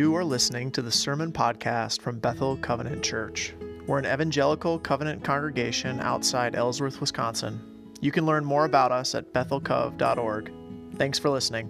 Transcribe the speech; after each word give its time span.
You 0.00 0.16
are 0.16 0.24
listening 0.24 0.70
to 0.70 0.80
the 0.80 0.90
Sermon 0.90 1.30
Podcast 1.30 2.00
from 2.00 2.18
Bethel 2.18 2.56
Covenant 2.56 3.02
Church. 3.02 3.52
We're 3.86 3.98
an 3.98 4.06
evangelical 4.06 4.78
covenant 4.78 5.22
congregation 5.22 6.00
outside 6.00 6.56
Ellsworth, 6.56 7.02
Wisconsin. 7.02 7.60
You 8.00 8.10
can 8.10 8.24
learn 8.24 8.42
more 8.42 8.64
about 8.64 8.92
us 8.92 9.14
at 9.14 9.34
bethelcov.org. 9.34 10.52
Thanks 10.94 11.18
for 11.18 11.28
listening. 11.28 11.68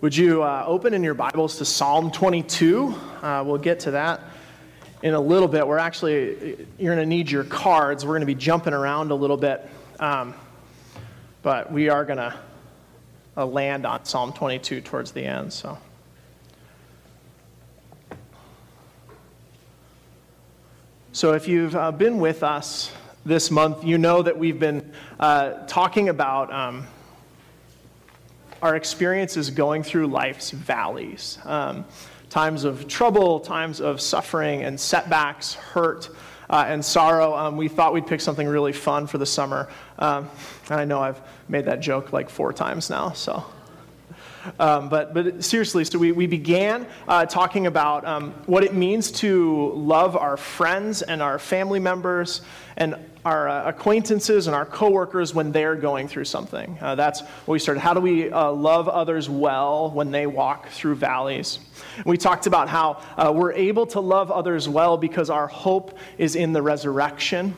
Would 0.00 0.16
you 0.16 0.44
uh, 0.44 0.64
open 0.66 0.94
in 0.94 1.04
your 1.04 1.12
Bibles 1.12 1.58
to 1.58 1.66
Psalm 1.66 2.10
22? 2.10 2.94
Uh, 3.20 3.44
we'll 3.46 3.58
get 3.58 3.80
to 3.80 3.90
that 3.90 4.22
in 5.02 5.12
a 5.12 5.20
little 5.20 5.46
bit. 5.46 5.68
We're 5.68 5.76
actually, 5.76 6.66
you're 6.78 6.94
going 6.94 7.06
to 7.06 7.14
need 7.14 7.30
your 7.30 7.44
cards. 7.44 8.06
We're 8.06 8.12
going 8.12 8.20
to 8.20 8.26
be 8.26 8.34
jumping 8.34 8.72
around 8.72 9.10
a 9.10 9.14
little 9.14 9.36
bit. 9.36 9.68
Um, 10.00 10.34
but 11.46 11.70
we 11.70 11.88
are 11.88 12.04
going 12.04 12.16
to 12.16 12.34
uh, 13.36 13.46
land 13.46 13.86
on 13.86 14.04
Psalm 14.04 14.32
22 14.32 14.80
towards 14.80 15.12
the 15.12 15.22
end. 15.22 15.52
So. 15.52 15.78
So, 21.12 21.34
if 21.34 21.46
you've 21.46 21.76
uh, 21.76 21.92
been 21.92 22.18
with 22.18 22.42
us 22.42 22.90
this 23.24 23.52
month, 23.52 23.84
you 23.84 23.96
know 23.96 24.22
that 24.22 24.36
we've 24.36 24.58
been 24.58 24.92
uh, 25.20 25.64
talking 25.68 26.08
about 26.08 26.52
um, 26.52 26.84
our 28.60 28.74
experiences 28.74 29.48
going 29.50 29.84
through 29.84 30.08
life's 30.08 30.50
valleys 30.50 31.38
um, 31.44 31.84
times 32.28 32.64
of 32.64 32.88
trouble, 32.88 33.38
times 33.38 33.80
of 33.80 34.00
suffering 34.00 34.64
and 34.64 34.80
setbacks, 34.80 35.54
hurt. 35.54 36.10
Uh, 36.48 36.64
and 36.68 36.84
sorrow, 36.84 37.34
um, 37.36 37.56
we 37.56 37.68
thought 37.68 37.92
we'd 37.92 38.06
pick 38.06 38.20
something 38.20 38.46
really 38.46 38.72
fun 38.72 39.06
for 39.06 39.18
the 39.18 39.26
summer. 39.26 39.68
Um, 39.98 40.28
and 40.70 40.80
I 40.80 40.84
know 40.84 41.00
I've 41.00 41.20
made 41.48 41.64
that 41.64 41.80
joke 41.80 42.12
like 42.12 42.30
four 42.30 42.52
times 42.52 42.90
now, 42.90 43.10
so 43.12 43.44
um, 44.58 44.88
but, 44.88 45.14
but 45.14 45.44
seriously, 45.44 45.84
so 45.84 45.98
we, 45.98 46.12
we 46.12 46.26
began 46.26 46.86
uh, 47.08 47.26
talking 47.26 47.66
about 47.66 48.04
um, 48.04 48.32
what 48.46 48.64
it 48.64 48.74
means 48.74 49.10
to 49.12 49.72
love 49.74 50.16
our 50.16 50.36
friends 50.36 51.02
and 51.02 51.22
our 51.22 51.38
family 51.38 51.80
members 51.80 52.42
and 52.76 52.96
our 53.24 53.48
uh, 53.48 53.68
acquaintances 53.68 54.46
and 54.46 54.54
our 54.54 54.64
coworkers 54.64 55.34
when 55.34 55.50
they're 55.50 55.74
going 55.74 56.06
through 56.06 56.24
something. 56.24 56.78
Uh, 56.80 56.94
that's 56.94 57.22
what 57.22 57.54
we 57.54 57.58
started. 57.58 57.80
How 57.80 57.92
do 57.92 58.00
we 58.00 58.30
uh, 58.30 58.52
love 58.52 58.88
others 58.88 59.28
well 59.28 59.90
when 59.90 60.12
they 60.12 60.26
walk 60.26 60.68
through 60.68 60.94
valleys? 60.94 61.58
We 62.04 62.16
talked 62.18 62.46
about 62.46 62.68
how 62.68 63.02
uh, 63.16 63.32
we're 63.34 63.52
able 63.52 63.86
to 63.88 64.00
love 64.00 64.30
others 64.30 64.68
well 64.68 64.96
because 64.96 65.28
our 65.28 65.48
hope 65.48 65.98
is 66.18 66.36
in 66.36 66.52
the 66.52 66.62
resurrection. 66.62 67.54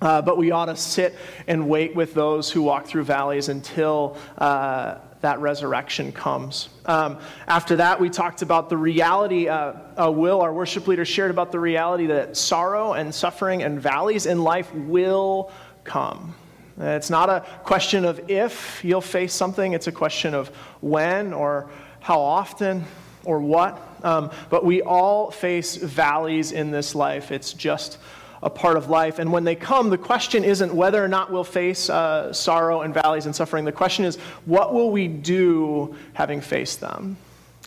Uh, 0.00 0.22
but 0.22 0.36
we 0.36 0.50
ought 0.50 0.66
to 0.66 0.76
sit 0.76 1.14
and 1.46 1.68
wait 1.68 1.94
with 1.94 2.14
those 2.14 2.50
who 2.50 2.62
walk 2.62 2.86
through 2.86 3.04
valleys 3.04 3.48
until 3.48 4.16
uh, 4.38 4.96
that 5.20 5.40
resurrection 5.40 6.12
comes. 6.12 6.68
Um, 6.86 7.18
after 7.46 7.76
that, 7.76 8.00
we 8.00 8.08
talked 8.08 8.42
about 8.42 8.68
the 8.68 8.76
reality. 8.76 9.48
Uh, 9.48 9.74
uh, 9.96 10.10
Will, 10.10 10.40
our 10.40 10.52
worship 10.52 10.86
leader, 10.86 11.04
shared 11.04 11.30
about 11.30 11.52
the 11.52 11.60
reality 11.60 12.06
that 12.06 12.36
sorrow 12.36 12.92
and 12.92 13.14
suffering 13.14 13.62
and 13.62 13.80
valleys 13.80 14.26
in 14.26 14.42
life 14.42 14.72
will 14.74 15.50
come. 15.84 16.34
It's 16.80 17.10
not 17.10 17.28
a 17.28 17.44
question 17.64 18.04
of 18.04 18.30
if 18.30 18.80
you'll 18.84 19.00
face 19.00 19.34
something, 19.34 19.72
it's 19.72 19.88
a 19.88 19.92
question 19.92 20.34
of 20.34 20.48
when 20.80 21.32
or 21.32 21.68
how 22.00 22.20
often 22.20 22.84
or 23.24 23.40
what. 23.40 23.80
Um, 24.04 24.30
but 24.48 24.64
we 24.64 24.82
all 24.82 25.32
face 25.32 25.74
valleys 25.76 26.52
in 26.52 26.70
this 26.70 26.94
life. 26.94 27.32
It's 27.32 27.52
just 27.52 27.98
a 28.42 28.50
part 28.50 28.76
of 28.76 28.88
life. 28.88 29.18
And 29.18 29.32
when 29.32 29.44
they 29.44 29.54
come, 29.54 29.90
the 29.90 29.98
question 29.98 30.44
isn't 30.44 30.72
whether 30.72 31.02
or 31.02 31.08
not 31.08 31.32
we'll 31.32 31.44
face 31.44 31.90
uh, 31.90 32.32
sorrow 32.32 32.82
and 32.82 32.94
valleys 32.94 33.26
and 33.26 33.34
suffering. 33.34 33.64
The 33.64 33.72
question 33.72 34.04
is, 34.04 34.16
what 34.44 34.72
will 34.72 34.90
we 34.90 35.08
do 35.08 35.96
having 36.12 36.40
faced 36.40 36.80
them? 36.80 37.16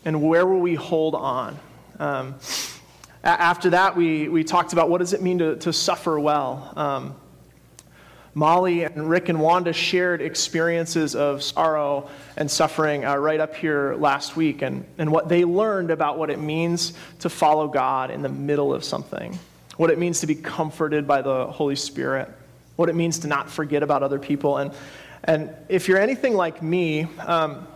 And 0.05 0.21
where 0.21 0.45
will 0.45 0.59
we 0.59 0.75
hold 0.75 1.15
on? 1.15 1.59
Um, 1.99 2.35
after 3.23 3.71
that, 3.71 3.95
we, 3.95 4.29
we 4.29 4.43
talked 4.43 4.73
about 4.73 4.89
what 4.89 4.99
does 4.99 5.13
it 5.13 5.21
mean 5.21 5.39
to, 5.39 5.55
to 5.57 5.73
suffer 5.73 6.19
well. 6.19 6.73
Um, 6.75 7.15
Molly 8.33 8.83
and 8.83 9.09
Rick 9.09 9.27
and 9.27 9.41
Wanda 9.41 9.73
shared 9.73 10.21
experiences 10.21 11.15
of 11.15 11.43
sorrow 11.43 12.09
and 12.37 12.49
suffering 12.49 13.03
uh, 13.03 13.17
right 13.17 13.41
up 13.41 13.53
here 13.53 13.93
last 13.95 14.37
week 14.37 14.61
and, 14.61 14.85
and 14.97 15.11
what 15.11 15.27
they 15.27 15.43
learned 15.43 15.91
about 15.91 16.17
what 16.17 16.29
it 16.29 16.39
means 16.39 16.93
to 17.19 17.29
follow 17.29 17.67
God 17.67 18.09
in 18.09 18.21
the 18.21 18.29
middle 18.29 18.73
of 18.73 18.85
something 18.85 19.37
what 19.81 19.89
it 19.89 19.97
means 19.97 20.19
to 20.19 20.27
be 20.27 20.35
comforted 20.35 21.07
by 21.07 21.23
the 21.23 21.47
Holy 21.47 21.75
Spirit, 21.75 22.29
what 22.75 22.87
it 22.87 22.93
means 22.93 23.17
to 23.17 23.27
not 23.27 23.49
forget 23.49 23.81
about 23.81 24.03
other 24.03 24.19
people. 24.19 24.57
And, 24.57 24.71
and 25.23 25.49
if 25.69 25.87
you're 25.87 25.97
anything 25.97 26.35
like 26.35 26.61
me, 26.61 27.07
um, 27.25 27.67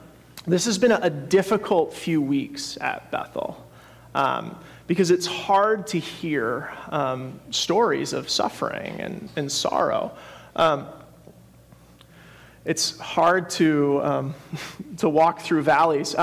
this 0.45 0.65
has 0.65 0.77
been 0.77 0.91
a, 0.91 1.09
difficult 1.09 1.95
few 1.95 2.21
weeks 2.21 2.77
at 2.79 3.09
Bethel. 3.09 3.67
Um, 4.13 4.55
because 4.85 5.09
it's 5.09 5.25
hard 5.25 5.87
to 5.87 5.97
hear 5.97 6.71
um, 6.91 7.39
stories 7.49 8.13
of 8.13 8.29
suffering 8.29 9.01
and, 9.01 9.27
and 9.35 9.51
sorrow. 9.51 10.15
Um, 10.55 10.85
it's 12.65 12.99
hard 12.99 13.49
to, 13.51 14.01
um, 14.03 14.35
to 14.97 15.09
walk 15.09 15.41
through 15.41 15.63
valleys. 15.63 16.13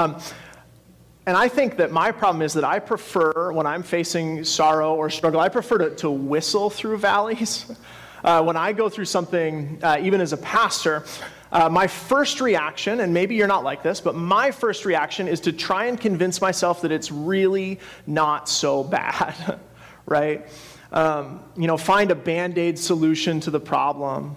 And 1.24 1.36
I 1.36 1.46
think 1.46 1.76
that 1.76 1.92
my 1.92 2.10
problem 2.10 2.42
is 2.42 2.54
that 2.54 2.64
I 2.64 2.80
prefer, 2.80 3.52
when 3.52 3.66
I'm 3.66 3.84
facing 3.84 4.42
sorrow 4.44 4.94
or 4.94 5.08
struggle, 5.08 5.40
I 5.40 5.48
prefer 5.48 5.78
to, 5.78 5.90
to 5.96 6.10
whistle 6.10 6.70
through 6.70 6.98
valleys. 6.98 7.66
Uh, 8.24 8.40
when 8.40 8.56
I 8.56 8.72
go 8.72 8.88
through 8.88 9.06
something, 9.06 9.80
uh, 9.82 9.98
even 10.00 10.20
as 10.20 10.32
a 10.32 10.36
pastor, 10.36 11.04
uh, 11.50 11.68
my 11.68 11.88
first 11.88 12.40
reaction, 12.40 13.00
and 13.00 13.12
maybe 13.12 13.34
you're 13.34 13.48
not 13.48 13.64
like 13.64 13.82
this, 13.82 14.00
but 14.00 14.14
my 14.14 14.52
first 14.52 14.84
reaction 14.84 15.26
is 15.26 15.40
to 15.40 15.52
try 15.52 15.86
and 15.86 16.00
convince 16.00 16.40
myself 16.40 16.82
that 16.82 16.92
it's 16.92 17.10
really 17.10 17.80
not 18.06 18.48
so 18.48 18.84
bad, 18.84 19.58
right? 20.06 20.46
Um, 20.92 21.40
you 21.56 21.66
know, 21.66 21.76
find 21.76 22.12
a 22.12 22.14
band 22.14 22.58
aid 22.58 22.78
solution 22.78 23.40
to 23.40 23.50
the 23.50 23.58
problem, 23.58 24.36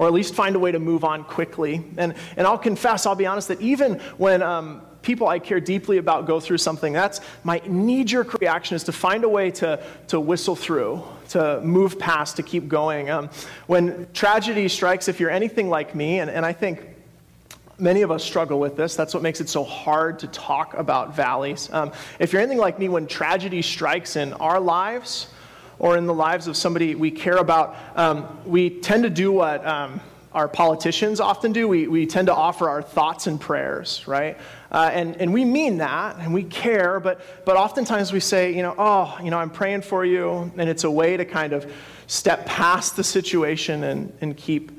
or 0.00 0.06
at 0.06 0.14
least 0.14 0.34
find 0.34 0.56
a 0.56 0.58
way 0.58 0.72
to 0.72 0.78
move 0.78 1.04
on 1.04 1.22
quickly. 1.24 1.84
And, 1.98 2.14
and 2.38 2.46
I'll 2.46 2.56
confess, 2.56 3.04
I'll 3.04 3.14
be 3.14 3.26
honest, 3.26 3.48
that 3.48 3.60
even 3.60 4.00
when 4.16 4.42
um, 4.42 4.80
people 5.02 5.28
I 5.28 5.38
care 5.38 5.60
deeply 5.60 5.98
about 5.98 6.26
go 6.26 6.40
through 6.40 6.56
something, 6.56 6.94
that's 6.94 7.20
my 7.44 7.60
knee 7.66 8.04
jerk 8.04 8.32
reaction 8.40 8.76
is 8.76 8.84
to 8.84 8.92
find 8.92 9.24
a 9.24 9.28
way 9.28 9.50
to, 9.50 9.78
to 10.08 10.18
whistle 10.18 10.56
through, 10.56 11.04
to 11.28 11.60
move 11.60 11.98
past, 11.98 12.36
to 12.36 12.42
keep 12.42 12.66
going. 12.66 13.10
Um, 13.10 13.28
when 13.66 14.08
tragedy 14.14 14.68
strikes, 14.68 15.06
if 15.06 15.20
you're 15.20 15.28
anything 15.28 15.68
like 15.68 15.94
me, 15.94 16.20
and, 16.20 16.30
and 16.30 16.46
I 16.46 16.54
think 16.54 16.80
many 17.78 18.00
of 18.00 18.10
us 18.10 18.24
struggle 18.24 18.58
with 18.58 18.78
this. 18.78 18.96
That's 18.96 19.12
what 19.12 19.22
makes 19.22 19.42
it 19.42 19.50
so 19.50 19.64
hard 19.64 20.18
to 20.20 20.28
talk 20.28 20.72
about 20.72 21.14
valleys. 21.14 21.68
Um, 21.72 21.92
if 22.18 22.32
you're 22.32 22.40
anything 22.40 22.58
like 22.58 22.78
me, 22.78 22.88
when 22.88 23.06
tragedy 23.06 23.60
strikes 23.60 24.16
in 24.16 24.32
our 24.34 24.60
lives 24.60 25.26
or 25.80 25.96
in 25.96 26.06
the 26.06 26.14
lives 26.14 26.46
of 26.46 26.56
somebody 26.56 26.94
we 26.94 27.10
care 27.10 27.38
about, 27.38 27.74
um, 27.96 28.38
we 28.44 28.70
tend 28.70 29.02
to 29.02 29.10
do 29.10 29.32
what 29.32 29.66
um, 29.66 30.00
our 30.32 30.46
politicians 30.46 31.18
often 31.18 31.52
do. 31.52 31.66
We, 31.66 31.88
we 31.88 32.06
tend 32.06 32.28
to 32.28 32.34
offer 32.34 32.68
our 32.68 32.82
thoughts 32.82 33.26
and 33.26 33.40
prayers, 33.40 34.06
right? 34.06 34.38
Uh, 34.70 34.90
and, 34.92 35.16
and 35.16 35.32
we 35.32 35.44
mean 35.44 35.78
that 35.78 36.16
and 36.18 36.32
we 36.32 36.44
care, 36.44 37.00
but, 37.00 37.20
but 37.44 37.56
oftentimes 37.56 38.12
we 38.12 38.20
say, 38.20 38.54
you 38.54 38.62
know, 38.62 38.74
oh, 38.78 39.18
you 39.22 39.30
know, 39.30 39.38
I'm 39.38 39.50
praying 39.50 39.82
for 39.82 40.04
you. 40.04 40.52
And 40.56 40.68
it's 40.68 40.84
a 40.84 40.90
way 40.90 41.16
to 41.16 41.24
kind 41.24 41.52
of 41.52 41.72
step 42.06 42.44
past 42.46 42.94
the 42.94 43.02
situation 43.02 43.82
and, 43.84 44.12
and 44.20 44.36
keep 44.36 44.70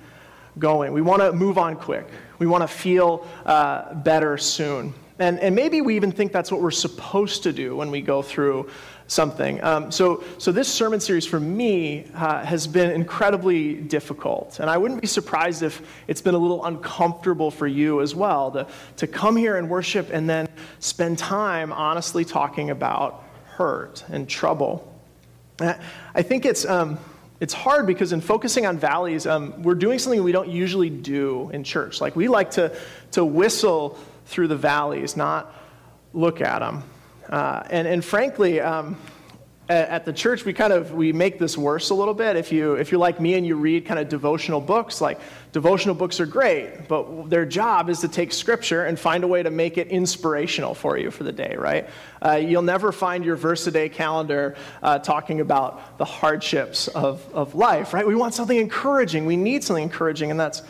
going. 0.59 0.94
We 0.94 1.01
want 1.01 1.22
to 1.22 1.33
move 1.33 1.57
on 1.57 1.75
quick, 1.75 2.07
we 2.38 2.45
want 2.45 2.62
to 2.62 2.68
feel 2.68 3.28
uh, 3.45 3.95
better 3.95 4.38
soon. 4.38 4.94
And, 5.19 5.39
and 5.39 5.56
maybe 5.56 5.81
we 5.81 5.95
even 5.95 6.12
think 6.12 6.31
that's 6.31 6.51
what 6.51 6.62
we're 6.62 6.72
supposed 6.72 7.44
to 7.44 7.53
do 7.53 7.75
when 7.75 7.91
we 7.91 8.01
go 8.01 8.23
through 8.23 8.69
something. 9.12 9.62
Um, 9.62 9.92
so, 9.92 10.24
so 10.38 10.54
this 10.54 10.70
sermon 10.70 11.02
series 11.02 11.26
for 11.26 11.40
me 11.40 12.06
uh, 12.16 12.46
has 12.46 12.66
been 12.66 12.92
incredibly 12.92 13.74
difficult. 13.74 14.62
And 14.62 14.69
I 14.69 14.78
wouldn't 14.78 15.02
be 15.02 15.08
surprised 15.08 15.63
if 15.63 15.81
it's 16.08 16.22
been 16.22 16.34
a 16.34 16.38
little 16.38 16.63
uncomfortable 16.63 17.52
for 17.52 17.68
you 17.68 18.00
as 18.00 18.16
well 18.16 18.52
to, 18.52 18.68
to 18.98 19.08
come 19.08 19.36
here 19.36 19.58
and 19.58 19.69
worship 19.69 20.10
and 20.13 20.30
then 20.30 20.48
spend 20.80 21.18
time 21.18 21.74
honestly 21.74 22.24
talking 22.24 22.69
about 22.69 23.25
hurt 23.48 24.06
and 24.08 24.30
trouble. 24.30 24.88
I 25.60 26.22
think 26.22 26.46
it's, 26.46 26.66
um, 26.66 26.98
it's 27.42 27.54
hard 27.54 27.86
because 27.88 28.14
in 28.14 28.22
focusing 28.22 28.66
on 28.66 28.80
valleys, 28.80 29.28
um, 29.28 29.62
we're 29.62 29.75
doing 29.75 30.00
something 30.00 30.24
we 30.24 30.31
don't 30.31 30.50
usually 30.50 30.90
do 30.90 31.50
in 31.50 31.66
church. 31.66 32.00
Like 32.00 32.16
we 32.16 32.30
like 32.30 32.52
to, 32.52 32.74
to 33.12 33.25
whistle 33.25 34.00
through 34.28 34.48
the 34.48 34.56
valleys, 34.56 35.18
not 35.18 35.54
look 36.14 36.40
at 36.40 36.60
them. 36.60 36.84
Uh, 37.29 37.63
and, 37.69 37.88
and 37.88 38.03
frankly, 38.03 38.59
um, 38.59 38.97
at, 39.71 39.89
at 39.89 40.06
the 40.06 40.13
church, 40.13 40.44
we 40.45 40.53
kind 40.53 40.73
of 40.73 40.91
we 40.91 41.13
make 41.13 41.39
this 41.39 41.57
worse 41.57 41.89
a 41.89 41.94
little 41.94 42.13
bit. 42.13 42.35
If 42.35 42.51
you 42.51 42.73
if 42.73 42.91
you're 42.91 43.00
like 43.00 43.19
me 43.19 43.35
and 43.35 43.45
you 43.45 43.56
read 43.56 43.85
kind 43.85 44.00
of 44.00 44.09
devotional 44.09 44.59
books, 44.59 45.01
like 45.01 45.19
devotional 45.51 45.95
books 45.95 46.19
are 46.19 46.25
great, 46.25 46.88
but 46.88 47.29
their 47.29 47.45
job 47.45 47.89
is 47.89 48.00
to 48.01 48.07
take 48.07 48.33
scripture 48.33 48.85
and 48.85 49.00
find 49.00 49.23
a 49.23 49.27
way 49.27 49.41
to 49.44 49.50
make 49.50 49.77
it 49.77 49.88
inspirational 49.88 50.73
for 50.73 50.97
you 50.97 51.12
for 51.12 51.23
the 51.23 51.31
day, 51.31 51.56
right? 51.57 51.89
Uh, 52.21 52.33
you'll 52.33 52.62
never 52.62 52.91
find 52.91 53.23
your 53.23 53.35
verse 53.35 53.65
a 53.68 53.71
day 53.71 53.89
calendar 53.89 54.56
uh, 54.83 55.00
talking 55.00 55.39
about 55.39 55.97
the 55.97 56.06
hardships 56.06 56.88
of, 56.89 57.25
of 57.33 57.56
life, 57.56 57.94
right? 57.94 58.06
We 58.06 58.15
want 58.15 58.33
something 58.33 58.57
encouraging. 58.57 59.25
We 59.25 59.38
need 59.38 59.63
something 59.63 59.83
encouraging, 59.83 60.31
and 60.31 60.39
that's 60.39 60.63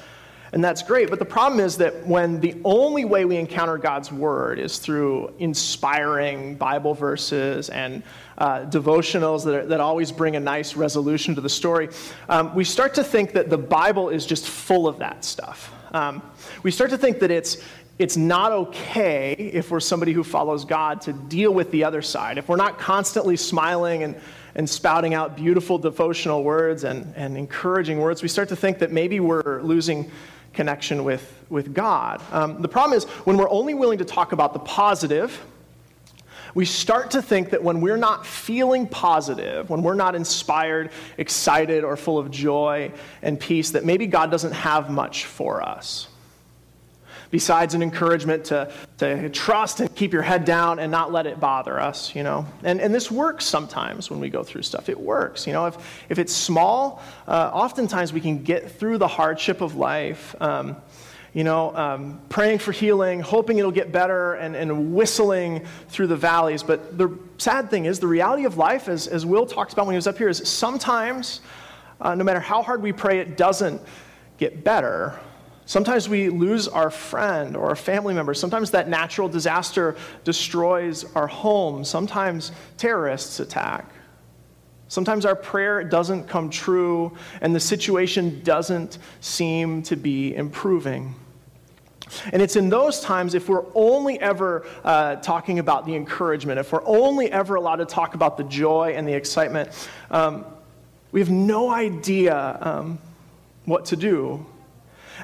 And 0.53 0.61
that's 0.61 0.83
great. 0.83 1.09
But 1.09 1.19
the 1.19 1.25
problem 1.25 1.61
is 1.61 1.77
that 1.77 2.05
when 2.05 2.41
the 2.41 2.55
only 2.65 3.05
way 3.05 3.23
we 3.23 3.37
encounter 3.37 3.77
God's 3.77 4.11
word 4.11 4.59
is 4.59 4.79
through 4.79 5.33
inspiring 5.39 6.55
Bible 6.55 6.93
verses 6.93 7.69
and 7.69 8.03
uh, 8.37 8.65
devotionals 8.65 9.45
that, 9.45 9.55
are, 9.55 9.65
that 9.67 9.79
always 9.79 10.11
bring 10.11 10.35
a 10.35 10.41
nice 10.41 10.75
resolution 10.75 11.35
to 11.35 11.41
the 11.41 11.49
story, 11.49 11.87
um, 12.27 12.53
we 12.53 12.65
start 12.65 12.95
to 12.95 13.03
think 13.03 13.31
that 13.31 13.49
the 13.49 13.57
Bible 13.57 14.09
is 14.09 14.25
just 14.25 14.45
full 14.45 14.87
of 14.87 14.99
that 14.99 15.23
stuff. 15.23 15.73
Um, 15.93 16.21
we 16.63 16.71
start 16.71 16.89
to 16.89 16.97
think 16.97 17.19
that 17.19 17.31
it's, 17.31 17.57
it's 17.97 18.17
not 18.17 18.51
okay 18.51 19.33
if 19.33 19.71
we're 19.71 19.79
somebody 19.79 20.11
who 20.11 20.23
follows 20.23 20.65
God 20.65 20.99
to 21.01 21.13
deal 21.13 21.53
with 21.53 21.71
the 21.71 21.85
other 21.85 22.01
side. 22.01 22.37
If 22.37 22.49
we're 22.49 22.57
not 22.57 22.77
constantly 22.77 23.37
smiling 23.37 24.03
and 24.03 24.15
and 24.55 24.69
spouting 24.69 25.13
out 25.13 25.35
beautiful 25.35 25.77
devotional 25.77 26.43
words 26.43 26.83
and, 26.83 27.13
and 27.15 27.37
encouraging 27.37 27.99
words, 27.99 28.21
we 28.21 28.27
start 28.27 28.49
to 28.49 28.55
think 28.55 28.79
that 28.79 28.91
maybe 28.91 29.19
we're 29.19 29.61
losing 29.61 30.11
connection 30.53 31.03
with, 31.03 31.33
with 31.49 31.73
God. 31.73 32.21
Um, 32.31 32.61
the 32.61 32.67
problem 32.67 32.97
is 32.97 33.05
when 33.25 33.37
we're 33.37 33.49
only 33.49 33.73
willing 33.73 33.99
to 33.99 34.05
talk 34.05 34.31
about 34.31 34.53
the 34.53 34.59
positive, 34.59 35.39
we 36.53 36.65
start 36.65 37.11
to 37.11 37.21
think 37.21 37.51
that 37.51 37.63
when 37.63 37.79
we're 37.79 37.97
not 37.97 38.25
feeling 38.25 38.87
positive, 38.87 39.69
when 39.69 39.83
we're 39.83 39.93
not 39.95 40.15
inspired, 40.15 40.91
excited, 41.17 41.83
or 41.83 41.95
full 41.95 42.17
of 42.17 42.29
joy 42.29 42.91
and 43.21 43.39
peace, 43.39 43.71
that 43.71 43.85
maybe 43.85 44.07
God 44.07 44.31
doesn't 44.31 44.51
have 44.51 44.89
much 44.89 45.25
for 45.25 45.61
us 45.61 46.07
besides 47.31 47.73
an 47.73 47.81
encouragement 47.81 48.45
to, 48.45 48.71
to 48.97 49.29
trust 49.29 49.79
and 49.79 49.95
keep 49.95 50.13
your 50.13 50.21
head 50.21 50.45
down 50.45 50.79
and 50.79 50.91
not 50.91 51.11
let 51.11 51.25
it 51.25 51.39
bother 51.39 51.79
us, 51.79 52.13
you 52.13 52.23
know. 52.23 52.45
And, 52.63 52.79
and 52.81 52.93
this 52.93 53.09
works 53.09 53.45
sometimes 53.45 54.09
when 54.09 54.19
we 54.19 54.29
go 54.29 54.43
through 54.43 54.63
stuff. 54.63 54.89
It 54.89 54.99
works, 54.99 55.47
you 55.47 55.53
know. 55.53 55.65
If, 55.65 55.77
if 56.09 56.19
it's 56.19 56.33
small, 56.33 57.01
uh, 57.27 57.49
oftentimes 57.53 58.13
we 58.13 58.21
can 58.21 58.43
get 58.43 58.69
through 58.69 58.97
the 58.97 59.07
hardship 59.07 59.61
of 59.61 59.75
life. 59.75 60.35
Um, 60.39 60.75
you 61.33 61.45
know, 61.45 61.73
um, 61.77 62.19
praying 62.27 62.59
for 62.59 62.73
healing, 62.73 63.21
hoping 63.21 63.57
it'll 63.57 63.71
get 63.71 63.93
better, 63.93 64.33
and, 64.33 64.53
and 64.53 64.93
whistling 64.93 65.65
through 65.87 66.07
the 66.07 66.17
valleys. 66.17 66.61
But 66.61 66.97
the 66.97 67.17
sad 67.37 67.69
thing 67.69 67.85
is, 67.85 68.01
the 68.01 68.07
reality 68.07 68.43
of 68.43 68.57
life, 68.57 68.89
as, 68.89 69.07
as 69.07 69.25
Will 69.25 69.45
talked 69.45 69.71
about 69.71 69.85
when 69.85 69.93
he 69.93 69.97
was 69.97 70.07
up 70.07 70.17
here, 70.17 70.27
is 70.27 70.39
sometimes, 70.49 71.39
uh, 72.01 72.15
no 72.15 72.25
matter 72.25 72.41
how 72.41 72.61
hard 72.61 72.81
we 72.81 72.91
pray, 72.91 73.19
it 73.19 73.37
doesn't 73.37 73.81
get 74.37 74.65
better. 74.65 75.17
Sometimes 75.71 76.09
we 76.09 76.27
lose 76.27 76.67
our 76.67 76.89
friend 76.89 77.55
or 77.55 77.71
a 77.71 77.77
family 77.77 78.13
member. 78.13 78.33
Sometimes 78.33 78.71
that 78.71 78.89
natural 78.89 79.29
disaster 79.29 79.95
destroys 80.25 81.05
our 81.15 81.27
home. 81.27 81.85
Sometimes 81.85 82.51
terrorists 82.75 83.39
attack. 83.39 83.89
Sometimes 84.89 85.25
our 85.25 85.33
prayer 85.33 85.81
doesn't 85.81 86.27
come 86.27 86.49
true 86.49 87.15
and 87.39 87.55
the 87.55 87.59
situation 87.61 88.41
doesn't 88.43 88.97
seem 89.21 89.81
to 89.83 89.95
be 89.95 90.35
improving. 90.35 91.15
And 92.33 92.41
it's 92.41 92.57
in 92.57 92.67
those 92.67 92.99
times, 92.99 93.33
if 93.33 93.47
we're 93.47 93.63
only 93.73 94.19
ever 94.19 94.65
uh, 94.83 95.15
talking 95.15 95.59
about 95.59 95.85
the 95.85 95.95
encouragement, 95.95 96.59
if 96.59 96.73
we're 96.73 96.85
only 96.85 97.31
ever 97.31 97.55
allowed 97.55 97.77
to 97.77 97.85
talk 97.85 98.13
about 98.13 98.35
the 98.35 98.43
joy 98.43 98.93
and 98.97 99.07
the 99.07 99.13
excitement, 99.13 99.69
um, 100.09 100.43
we 101.13 101.21
have 101.21 101.31
no 101.31 101.69
idea 101.69 102.57
um, 102.61 102.99
what 103.63 103.85
to 103.85 103.95
do 103.95 104.45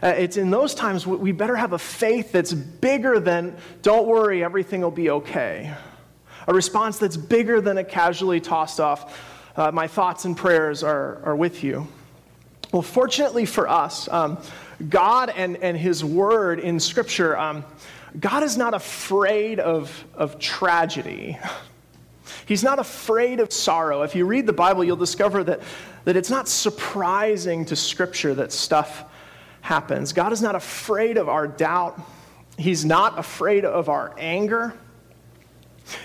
uh, 0.04 0.08
it's 0.08 0.38
in 0.38 0.50
those 0.50 0.76
times 0.76 1.08
we 1.08 1.32
better 1.32 1.56
have 1.56 1.74
a 1.74 1.80
faith 1.80 2.32
that's 2.32 2.54
bigger 2.54 3.20
than, 3.20 3.56
don't 3.82 4.08
worry, 4.08 4.44
everything 4.44 4.82
will 4.82 4.92
be 4.92 5.10
okay. 5.10 5.74
A 6.48 6.54
response 6.54 6.98
that's 6.98 7.18
bigger 7.18 7.62
than 7.62 7.78
a 7.78 7.84
casually 7.84 8.40
tossed 8.40 8.80
off, 8.80 9.20
uh, 9.58 9.72
my 9.72 9.88
thoughts 9.88 10.26
and 10.26 10.38
prayers 10.38 10.84
are, 10.84 11.22
are 11.24 11.36
with 11.36 11.64
you. 11.64 11.88
Well, 12.72 12.82
fortunately 12.82 13.46
for 13.46 13.68
us, 13.68 14.08
um, 14.10 14.38
God 14.90 15.34
and, 15.36 15.58
and 15.58 15.76
His 15.76 16.06
Word 16.06 16.60
in 16.60 16.80
Scripture, 16.80 17.38
um, 17.38 17.66
God 18.20 18.44
is 18.44 18.58
not 18.58 18.74
afraid 18.74 19.60
of, 19.60 20.06
of 20.14 20.40
tragedy. 20.40 21.38
He's 22.46 22.64
not 22.64 22.80
afraid 22.80 23.40
of 23.40 23.52
sorrow. 23.52 24.04
If 24.04 24.16
you 24.16 24.26
read 24.26 24.46
the 24.46 24.54
Bible, 24.54 24.84
you'll 24.84 24.96
discover 24.96 25.44
that, 25.46 25.62
that 26.06 26.16
it's 26.16 26.30
not 26.30 26.48
surprising 26.48 27.66
to 27.66 27.76
Scripture 27.76 28.34
that 28.36 28.52
stuff 28.52 29.06
happens. 29.68 30.14
God 30.14 30.32
is 30.32 30.42
not 30.42 30.56
afraid 30.56 31.18
of 31.18 31.28
our 31.28 31.46
doubt, 31.46 32.00
He's 32.58 32.86
not 32.86 33.20
afraid 33.20 33.66
of 33.66 33.90
our 33.90 34.16
anger, 34.18 34.74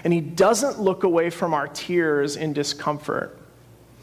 and 0.03 0.13
He 0.13 0.21
doesn't 0.21 0.81
look 0.81 1.05
away 1.05 1.31
from 1.31 1.55
our 1.55 1.69
tears 1.69 2.37
in 2.37 2.53
discomfort. 2.53 3.39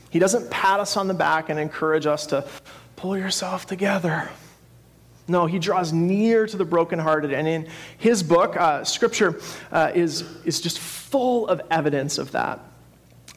He 0.10 0.18
doesn't 0.18 0.50
pat 0.50 0.80
us 0.80 0.96
on 0.96 1.10
the 1.10 1.14
back 1.14 1.50
and 1.50 1.60
encourage 1.60 2.06
us 2.06 2.26
to 2.28 2.48
pull 2.96 3.18
yourself 3.18 3.66
together. 3.68 4.30
No, 5.28 5.46
he 5.46 5.60
draws 5.60 5.94
near 5.94 6.48
to 6.48 6.58
the 6.58 6.66
brokenhearted. 6.66 7.32
And 7.32 7.48
in 7.48 7.68
his 8.00 8.24
book, 8.24 8.58
uh, 8.58 8.84
Scripture 8.84 9.40
uh, 9.72 9.92
is, 9.94 10.24
is 10.44 10.60
just 10.60 10.80
full 10.80 11.48
of 11.48 11.62
evidence 11.70 12.18
of 12.18 12.32
that. 12.32 12.60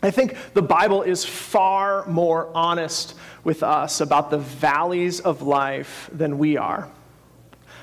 I 0.02 0.10
think 0.10 0.36
the 0.52 0.62
Bible 0.62 1.02
is 1.02 1.24
far 1.24 2.04
more 2.06 2.50
honest 2.54 3.14
with 3.44 3.62
us 3.62 4.00
about 4.00 4.30
the 4.30 4.38
valleys 4.38 5.20
of 5.20 5.42
life 5.42 6.10
than 6.12 6.38
we 6.38 6.56
are. 6.56 6.90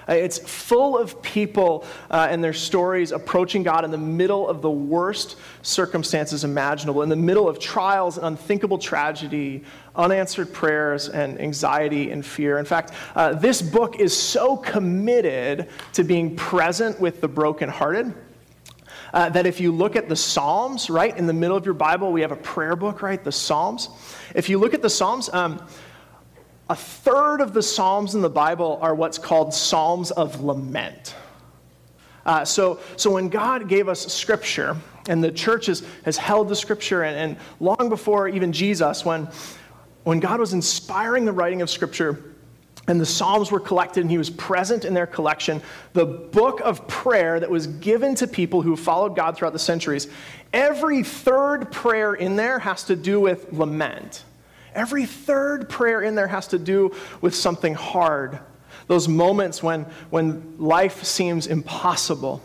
Uh, 0.07 0.13
it's 0.13 0.39
full 0.39 0.97
of 0.97 1.21
people 1.21 1.85
uh, 2.09 2.27
and 2.29 2.43
their 2.43 2.53
stories 2.53 3.11
approaching 3.11 3.61
God 3.61 3.85
in 3.85 3.91
the 3.91 3.97
middle 3.97 4.49
of 4.49 4.61
the 4.61 4.69
worst 4.69 5.37
circumstances 5.61 6.43
imaginable, 6.43 7.03
in 7.03 7.09
the 7.09 7.15
middle 7.15 7.47
of 7.47 7.59
trials 7.59 8.17
and 8.17 8.25
unthinkable 8.25 8.79
tragedy, 8.79 9.63
unanswered 9.95 10.51
prayers, 10.51 11.09
and 11.09 11.39
anxiety 11.39 12.11
and 12.11 12.25
fear. 12.25 12.57
In 12.57 12.65
fact, 12.65 12.93
uh, 13.15 13.33
this 13.33 13.61
book 13.61 13.99
is 13.99 14.17
so 14.17 14.57
committed 14.57 15.69
to 15.93 16.03
being 16.03 16.35
present 16.35 16.99
with 16.99 17.21
the 17.21 17.27
brokenhearted 17.27 18.13
uh, 19.13 19.29
that 19.29 19.45
if 19.45 19.59
you 19.59 19.71
look 19.71 19.95
at 19.95 20.09
the 20.09 20.15
Psalms, 20.15 20.89
right, 20.89 21.15
in 21.17 21.27
the 21.27 21.33
middle 21.33 21.57
of 21.57 21.65
your 21.65 21.73
Bible, 21.73 22.11
we 22.11 22.21
have 22.21 22.31
a 22.31 22.37
prayer 22.37 22.75
book, 22.75 23.01
right, 23.01 23.23
the 23.23 23.31
Psalms. 23.31 23.89
If 24.35 24.49
you 24.49 24.57
look 24.59 24.73
at 24.73 24.81
the 24.81 24.89
Psalms, 24.89 25.29
um, 25.33 25.65
a 26.69 26.75
third 26.75 27.41
of 27.41 27.53
the 27.53 27.63
Psalms 27.63 28.13
in 28.15 28.21
the 28.21 28.29
Bible 28.29 28.77
are 28.81 28.93
what's 28.93 29.17
called 29.17 29.53
Psalms 29.53 30.11
of 30.11 30.43
lament. 30.43 31.15
Uh, 32.25 32.45
so, 32.45 32.79
so 32.95 33.11
when 33.11 33.29
God 33.29 33.67
gave 33.67 33.87
us 33.87 34.05
Scripture, 34.13 34.77
and 35.07 35.23
the 35.23 35.31
church 35.31 35.65
has, 35.65 35.83
has 36.05 36.15
held 36.17 36.47
the 36.47 36.55
Scripture, 36.55 37.03
and, 37.03 37.17
and 37.17 37.37
long 37.59 37.89
before 37.89 38.27
even 38.27 38.51
Jesus, 38.51 39.03
when, 39.03 39.27
when 40.03 40.19
God 40.19 40.39
was 40.39 40.53
inspiring 40.53 41.25
the 41.25 41.31
writing 41.31 41.63
of 41.63 41.69
Scripture, 41.69 42.35
and 42.89 42.99
the 42.99 43.05
Psalms 43.05 43.51
were 43.51 43.59
collected, 43.59 44.01
and 44.01 44.09
he 44.09 44.17
was 44.17 44.31
present 44.31 44.83
in 44.83 44.95
their 44.95 45.05
collection. 45.05 45.61
The 45.93 46.05
book 46.05 46.59
of 46.61 46.87
prayer 46.87 47.39
that 47.39 47.49
was 47.49 47.67
given 47.67 48.15
to 48.15 48.27
people 48.27 48.63
who 48.63 48.75
followed 48.75 49.15
God 49.15 49.37
throughout 49.37 49.53
the 49.53 49.59
centuries. 49.59 50.07
Every 50.51 51.03
third 51.03 51.71
prayer 51.71 52.15
in 52.15 52.35
there 52.35 52.57
has 52.57 52.85
to 52.85 52.95
do 52.95 53.19
with 53.19 53.53
lament. 53.53 54.23
Every 54.73 55.05
third 55.05 55.69
prayer 55.69 56.01
in 56.01 56.15
there 56.15 56.27
has 56.27 56.47
to 56.47 56.57
do 56.57 56.95
with 57.21 57.35
something 57.35 57.75
hard. 57.75 58.39
Those 58.87 59.07
moments 59.07 59.61
when, 59.61 59.83
when 60.09 60.55
life 60.57 61.03
seems 61.03 61.45
impossible. 61.45 62.41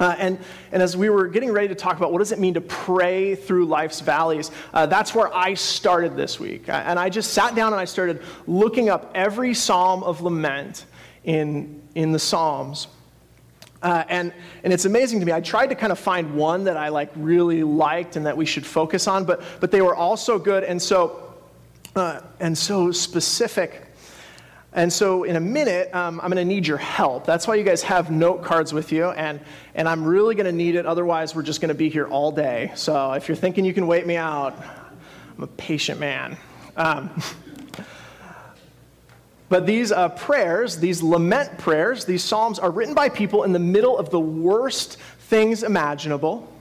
Uh, 0.00 0.14
and, 0.18 0.38
and 0.72 0.82
as 0.82 0.96
we 0.96 1.08
were 1.08 1.28
getting 1.28 1.52
ready 1.52 1.68
to 1.68 1.74
talk 1.74 1.96
about 1.96 2.12
what 2.12 2.18
does 2.18 2.32
it 2.32 2.38
mean 2.38 2.54
to 2.54 2.60
pray 2.60 3.36
through 3.36 3.64
life's 3.64 4.00
valleys, 4.00 4.50
uh, 4.72 4.86
that's 4.86 5.14
where 5.14 5.34
I 5.34 5.54
started 5.54 6.16
this 6.16 6.40
week. 6.40 6.64
And 6.68 6.98
I 6.98 7.08
just 7.08 7.32
sat 7.32 7.54
down 7.54 7.72
and 7.72 7.80
I 7.80 7.84
started 7.84 8.22
looking 8.46 8.88
up 8.88 9.12
every 9.14 9.54
psalm 9.54 10.02
of 10.02 10.20
lament 10.20 10.86
in, 11.22 11.80
in 11.94 12.12
the 12.12 12.18
Psalms. 12.18 12.88
Uh, 13.82 14.02
and, 14.08 14.32
and 14.62 14.72
it's 14.72 14.86
amazing 14.86 15.20
to 15.20 15.26
me. 15.26 15.32
I 15.32 15.40
tried 15.40 15.66
to 15.68 15.74
kind 15.74 15.92
of 15.92 15.98
find 15.98 16.34
one 16.34 16.64
that 16.64 16.76
I 16.76 16.88
like 16.88 17.10
really 17.14 17.62
liked 17.62 18.16
and 18.16 18.24
that 18.24 18.36
we 18.36 18.46
should 18.46 18.64
focus 18.64 19.06
on, 19.06 19.24
but, 19.24 19.42
but 19.60 19.70
they 19.70 19.82
were 19.82 19.94
all 19.94 20.16
so 20.16 20.38
good 20.38 20.64
and 20.64 20.80
so, 20.80 21.34
uh, 21.94 22.20
and 22.40 22.56
so 22.56 22.90
specific. 22.90 23.82
And 24.76 24.92
so, 24.92 25.22
in 25.22 25.36
a 25.36 25.40
minute, 25.40 25.94
um, 25.94 26.20
I'm 26.20 26.32
going 26.32 26.36
to 26.36 26.44
need 26.44 26.66
your 26.66 26.78
help. 26.78 27.24
That's 27.24 27.46
why 27.46 27.54
you 27.54 27.62
guys 27.62 27.80
have 27.84 28.10
note 28.10 28.42
cards 28.42 28.72
with 28.72 28.90
you, 28.90 29.06
and, 29.10 29.38
and 29.76 29.88
I'm 29.88 30.04
really 30.04 30.34
going 30.34 30.46
to 30.46 30.52
need 30.52 30.74
it. 30.74 30.84
Otherwise, 30.84 31.32
we're 31.32 31.42
just 31.42 31.60
going 31.60 31.68
to 31.68 31.76
be 31.76 31.88
here 31.88 32.08
all 32.08 32.32
day. 32.32 32.72
So, 32.74 33.12
if 33.12 33.28
you're 33.28 33.36
thinking 33.36 33.64
you 33.64 33.72
can 33.72 33.86
wait 33.86 34.04
me 34.04 34.16
out, 34.16 34.60
I'm 35.36 35.44
a 35.44 35.46
patient 35.46 36.00
man. 36.00 36.36
Um, 36.76 37.08
but 39.48 39.64
these 39.64 39.92
uh, 39.92 40.08
prayers, 40.08 40.76
these 40.76 41.04
lament 41.04 41.56
prayers, 41.56 42.04
these 42.04 42.24
psalms 42.24 42.58
are 42.58 42.72
written 42.72 42.94
by 42.94 43.08
people 43.08 43.44
in 43.44 43.52
the 43.52 43.60
middle 43.60 43.96
of 43.96 44.10
the 44.10 44.18
worst 44.18 44.96
things 45.20 45.62
imaginable. 45.62 46.52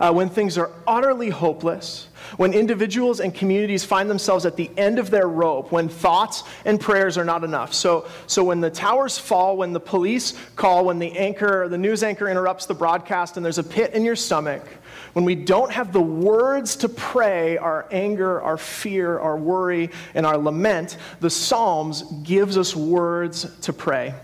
Uh, 0.00 0.12
when 0.12 0.28
things 0.28 0.58
are 0.58 0.70
utterly 0.86 1.30
hopeless, 1.30 2.08
when 2.36 2.52
individuals 2.54 3.20
and 3.20 3.34
communities 3.34 3.84
find 3.84 4.08
themselves 4.08 4.46
at 4.46 4.56
the 4.56 4.70
end 4.76 4.98
of 4.98 5.10
their 5.10 5.28
rope, 5.28 5.72
when 5.72 5.88
thoughts 5.88 6.44
and 6.64 6.80
prayers 6.80 7.18
are 7.18 7.24
not 7.24 7.44
enough. 7.44 7.74
So, 7.74 8.08
so 8.26 8.44
when 8.44 8.60
the 8.60 8.70
towers 8.70 9.18
fall, 9.18 9.56
when 9.56 9.72
the 9.72 9.80
police 9.80 10.34
call, 10.56 10.86
when 10.86 10.98
the 10.98 11.16
anchor, 11.16 11.68
the 11.68 11.78
news 11.78 12.02
anchor 12.02 12.28
interrupts 12.28 12.66
the 12.66 12.74
broadcast, 12.74 13.36
and 13.36 13.44
there's 13.44 13.58
a 13.58 13.64
pit 13.64 13.92
in 13.94 14.04
your 14.04 14.16
stomach, 14.16 14.66
when 15.12 15.24
we 15.24 15.34
don't 15.34 15.70
have 15.70 15.92
the 15.92 16.00
words 16.00 16.76
to 16.76 16.88
pray 16.88 17.58
our 17.58 17.86
anger, 17.90 18.40
our 18.40 18.56
fear, 18.56 19.18
our 19.18 19.36
worry, 19.36 19.90
and 20.14 20.24
our 20.24 20.38
lament, 20.38 20.96
the 21.20 21.30
Psalms 21.30 22.02
gives 22.22 22.56
us 22.56 22.74
words 22.74 23.46
to 23.60 23.72
pray. 23.72 24.14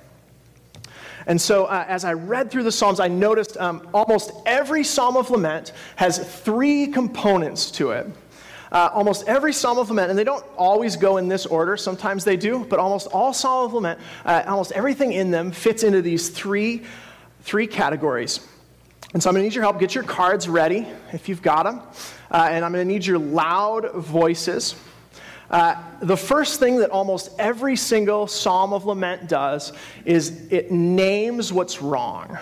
And 1.29 1.39
so, 1.39 1.67
uh, 1.67 1.85
as 1.87 2.05
I 2.07 2.15
read 2.15 2.51
through 2.51 2.63
the 2.63 2.73
Psalms, 2.73 3.01
I 3.01 3.09
noticed 3.09 3.59
um, 3.59 3.87
almost 3.93 4.33
every 4.47 4.83
Psalm 4.83 5.15
of 5.15 5.31
Lament 5.31 5.73
has 5.97 6.19
three 6.19 6.87
components 6.87 7.71
to 7.73 7.91
it. 7.91 8.07
Uh, 8.73 8.89
almost 8.95 9.29
every 9.29 9.53
Psalm 9.53 9.79
of 9.79 9.91
Lament, 9.91 10.09
and 10.09 10.19
they 10.19 10.25
don't 10.25 10.45
always 10.57 10.97
go 10.97 11.19
in 11.19 11.29
this 11.29 11.45
order, 11.45 11.77
sometimes 11.77 12.25
they 12.25 12.37
do, 12.37 12.65
but 12.65 12.79
almost 12.79 13.09
all 13.09 13.35
Psalm 13.35 13.67
of 13.67 13.75
Lament, 13.75 14.01
uh, 14.25 14.43
almost 14.47 14.73
everything 14.73 15.13
in 15.13 15.31
them 15.31 15.53
fits 15.53 15.83
into 15.83 16.01
these 16.01 16.31
three, 16.31 16.83
three 17.43 17.67
categories. 17.67 18.41
And 19.13 19.23
so 19.23 19.29
I'm 19.29 19.35
going 19.35 19.43
to 19.43 19.49
need 19.49 19.55
your 19.55 19.65
help. 19.65 19.79
Get 19.81 19.95
your 19.95 20.05
cards 20.05 20.49
ready 20.49 20.87
if 21.13 21.29
you've 21.29 21.43
got 21.43 21.65
them. 21.65 21.83
Uh, 22.31 22.49
and 22.51 22.65
I'm 22.65 22.73
going 22.73 22.87
to 22.87 22.93
need 22.93 23.05
your 23.05 23.19
loud 23.19 23.93
voices. 23.93 24.75
Uh, 25.51 25.75
the 26.01 26.17
first 26.17 26.61
thing 26.61 26.77
that 26.77 26.91
almost 26.91 27.31
every 27.39 27.75
single 27.75 28.27
psalm 28.27 28.73
of 28.73 28.85
lament 28.85 29.29
does 29.29 29.73
is 30.05 30.47
it 30.53 30.71
names 30.71 31.53
what's 31.53 31.81
wrong. 31.81 32.37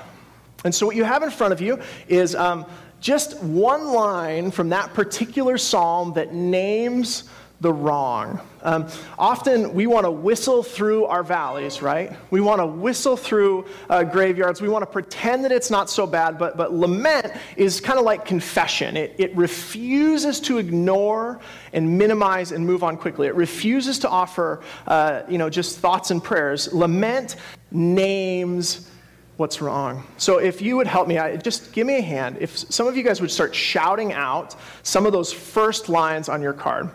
And 0.65 0.75
so, 0.75 0.87
what 0.87 0.97
you 0.97 1.05
have 1.05 1.23
in 1.23 1.31
front 1.31 1.53
of 1.53 1.61
you 1.61 1.81
is 2.09 2.35
um, 2.35 2.67
just 3.01 3.41
one 3.43 3.93
line 3.93 4.51
from 4.51 4.71
that 4.71 4.93
particular 4.95 5.59
psalm 5.59 6.13
that 6.15 6.35
names 6.35 7.29
the 7.61 7.73
wrong. 7.73 8.41
Um, 8.63 8.89
often 9.19 9.73
we 9.73 9.87
want 9.87 10.05
to 10.05 10.11
whistle 10.11 10.63
through 10.63 11.07
our 11.07 11.23
valleys, 11.23 11.81
right? 11.81 12.13
We 12.31 12.41
want 12.41 12.61
to 12.61 12.67
whistle 12.67 13.17
through 13.17 13.67
uh, 13.89 14.05
graveyards. 14.05 14.61
We 14.61 14.69
want 14.69 14.83
to 14.83 14.87
pretend 14.87 15.45
that 15.45 15.53
it's 15.53 15.71
not 15.71 15.89
so 15.89 16.07
bad, 16.07 16.39
but, 16.39 16.57
but 16.57 16.75
lament 16.75 17.33
is 17.57 17.81
kind 17.81 17.99
of 17.99 18.05
like 18.05 18.27
confession. 18.27 18.97
It, 18.97 19.15
it 19.19 19.35
refuses 19.35 20.39
to 20.41 20.59
ignore 20.59 21.41
and 21.73 21.97
minimize 21.97 22.53
and 22.53 22.67
move 22.67 22.85
on 22.85 22.99
quickly. 22.99 23.27
It 23.27 23.35
refuses 23.35 23.99
to 24.01 24.09
offer, 24.09 24.61
uh, 24.87 25.23
you 25.29 25.39
know, 25.39 25.49
just 25.49 25.79
thoughts 25.79 26.11
and 26.11 26.23
prayers. 26.23 26.73
Lament 26.75 27.37
names 27.71 28.91
what's 29.39 29.61
wrong. 29.61 30.07
So 30.19 30.39
if 30.39 30.61
you 30.61 30.77
would 30.77 30.87
help 30.87 31.09
me, 31.09 31.19
I, 31.19 31.37
just 31.37 31.73
give 31.73 31.87
me 31.87 31.97
a 31.97 32.03
hand. 32.03 32.39
If 32.41 32.57
some 32.57 32.87
of 32.87 32.97
you 32.97 33.03
guys 33.03 33.21
would 33.21 33.31
start 33.31 33.55
shouting 33.55 34.13
out 34.13 34.57
some 34.83 35.07
of 35.07 35.13
those 35.13 35.33
first 35.33 35.89
lines 35.89 36.29
on 36.29 36.43
your 36.43 36.53
card. 36.53 36.91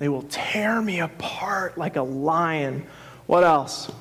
They 0.00 0.08
will 0.08 0.22
tear 0.22 0.80
me 0.80 1.00
apart 1.00 1.76
like 1.76 1.96
a 1.96 2.02
lion. 2.02 2.86
What 3.26 3.44
else? 3.44 3.92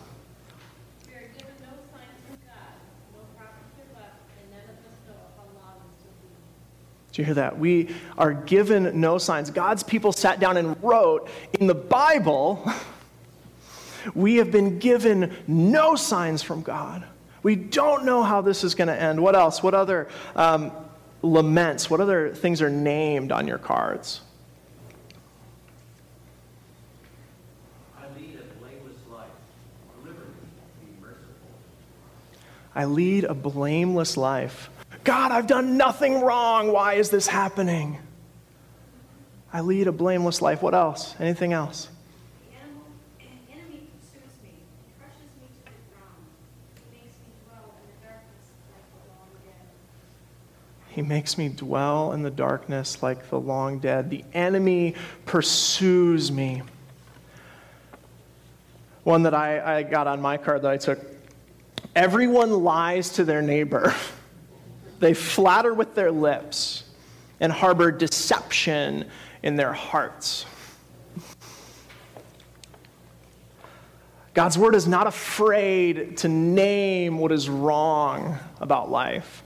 Do 7.12 7.22
you 7.22 7.26
hear 7.26 7.34
that? 7.34 7.60
We 7.60 7.94
are 8.18 8.32
given 8.34 9.02
no 9.02 9.18
signs. 9.18 9.52
God's 9.52 9.84
people 9.84 10.14
sat 10.14 10.40
down 10.40 10.56
and 10.56 10.82
wrote 10.82 11.28
in 11.60 11.68
the 11.68 11.76
Bible, 11.76 12.66
we 14.16 14.38
have 14.38 14.52
been 14.52 14.80
given 14.80 15.36
no 15.48 15.96
signs 15.96 16.42
from 16.42 16.62
God. 16.62 17.04
We 17.44 17.58
don't 17.58 18.06
know 18.06 18.24
how 18.24 18.40
this 18.40 18.64
is 18.64 18.74
going 18.74 18.88
to 18.88 18.96
end. 18.96 19.22
What 19.22 19.36
else? 19.36 19.62
What 19.62 19.74
other 19.74 20.08
um, 20.34 20.72
laments? 21.22 21.90
What 21.90 22.00
other 22.00 22.34
things 22.34 22.62
are 22.62 22.70
named 22.70 23.34
on 23.34 23.50
your 23.50 23.58
cards? 23.58 24.22
I 32.80 32.86
lead 32.86 33.26
a 33.26 33.34
blameless 33.34 34.16
life. 34.16 34.70
God, 35.04 35.34
I've 35.34 35.48
done 35.48 35.76
nothing 35.76 36.22
wrong. 36.22 36.72
Why 36.72 36.94
is 36.94 37.10
this 37.10 37.28
happening? 37.28 38.00
I 39.52 39.60
lead 39.60 39.88
a 39.88 39.92
blameless 39.92 40.42
life. 40.42 40.62
What 40.62 40.74
else? 40.74 41.14
Anything 41.20 41.52
else? 41.52 41.90
He 50.88 51.02
makes 51.02 51.38
me 51.38 51.50
dwell 51.50 52.14
in 52.14 52.24
the 52.24 52.32
darkness 52.32 53.04
like 53.04 53.30
the 53.30 53.42
long 53.42 53.80
dead. 53.80 54.10
The 54.10 54.24
enemy 54.34 54.96
pursues 55.26 56.32
me. 56.32 56.62
One 59.04 59.24
that 59.24 59.34
I, 59.34 59.80
I 59.80 59.84
got 59.84 60.08
on 60.08 60.22
my 60.22 60.38
card 60.38 60.62
that 60.62 60.72
I 60.72 60.78
took 60.78 61.19
Everyone 61.96 62.64
lies 62.64 63.10
to 63.12 63.24
their 63.24 63.42
neighbor. 63.42 63.94
They 65.00 65.14
flatter 65.14 65.74
with 65.74 65.96
their 65.96 66.12
lips 66.12 66.84
and 67.40 67.52
harbor 67.52 67.92
deception 67.92 69.06
in 69.44 69.56
their 69.56 69.74
hearts. 69.74 70.46
God's 74.34 74.58
word 74.58 74.76
is 74.76 74.88
not 74.88 75.08
afraid 75.08 76.18
to 76.18 76.28
name 76.28 77.18
what 77.18 77.32
is 77.32 77.50
wrong 77.50 78.38
about 78.60 78.90
life. 78.90 79.44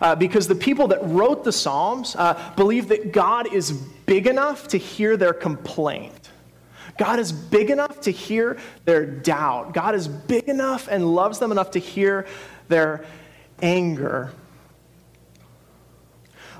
Uh, 0.00 0.14
because 0.14 0.48
the 0.48 0.54
people 0.54 0.88
that 0.88 0.98
wrote 1.02 1.44
the 1.44 1.52
Psalms 1.52 2.16
uh, 2.16 2.52
believe 2.56 2.88
that 2.88 3.12
God 3.12 3.52
is 3.52 3.72
big 3.72 4.26
enough 4.26 4.68
to 4.68 4.78
hear 4.78 5.16
their 5.16 5.32
complaint. 5.32 6.30
God 6.98 7.18
is 7.18 7.32
big 7.32 7.70
enough 7.70 7.89
to 8.02 8.10
hear 8.10 8.58
their 8.84 9.06
doubt. 9.06 9.74
God 9.74 9.94
is 9.94 10.08
big 10.08 10.48
enough 10.48 10.88
and 10.90 11.14
loves 11.14 11.38
them 11.38 11.52
enough 11.52 11.72
to 11.72 11.78
hear 11.78 12.26
their 12.68 13.04
anger. 13.62 14.32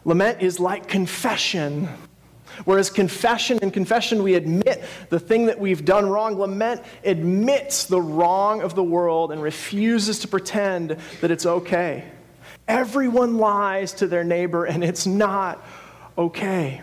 Lament 0.04 0.42
is 0.42 0.58
like 0.58 0.88
confession. 0.88 1.88
Whereas 2.64 2.90
confession, 2.90 3.58
in 3.62 3.70
confession, 3.70 4.22
we 4.22 4.34
admit 4.34 4.82
the 5.08 5.20
thing 5.20 5.46
that 5.46 5.58
we've 5.58 5.84
done 5.84 6.06
wrong. 6.06 6.38
Lament 6.38 6.82
admits 7.04 7.84
the 7.84 8.00
wrong 8.00 8.60
of 8.60 8.74
the 8.74 8.82
world 8.82 9.32
and 9.32 9.42
refuses 9.42 10.18
to 10.20 10.28
pretend 10.28 10.96
that 11.20 11.30
it's 11.30 11.46
okay. 11.46 12.04
Everyone 12.68 13.38
lies 13.38 13.92
to 13.94 14.06
their 14.06 14.24
neighbor, 14.24 14.64
and 14.64 14.84
it's 14.84 15.06
not 15.06 15.64
okay. 16.18 16.82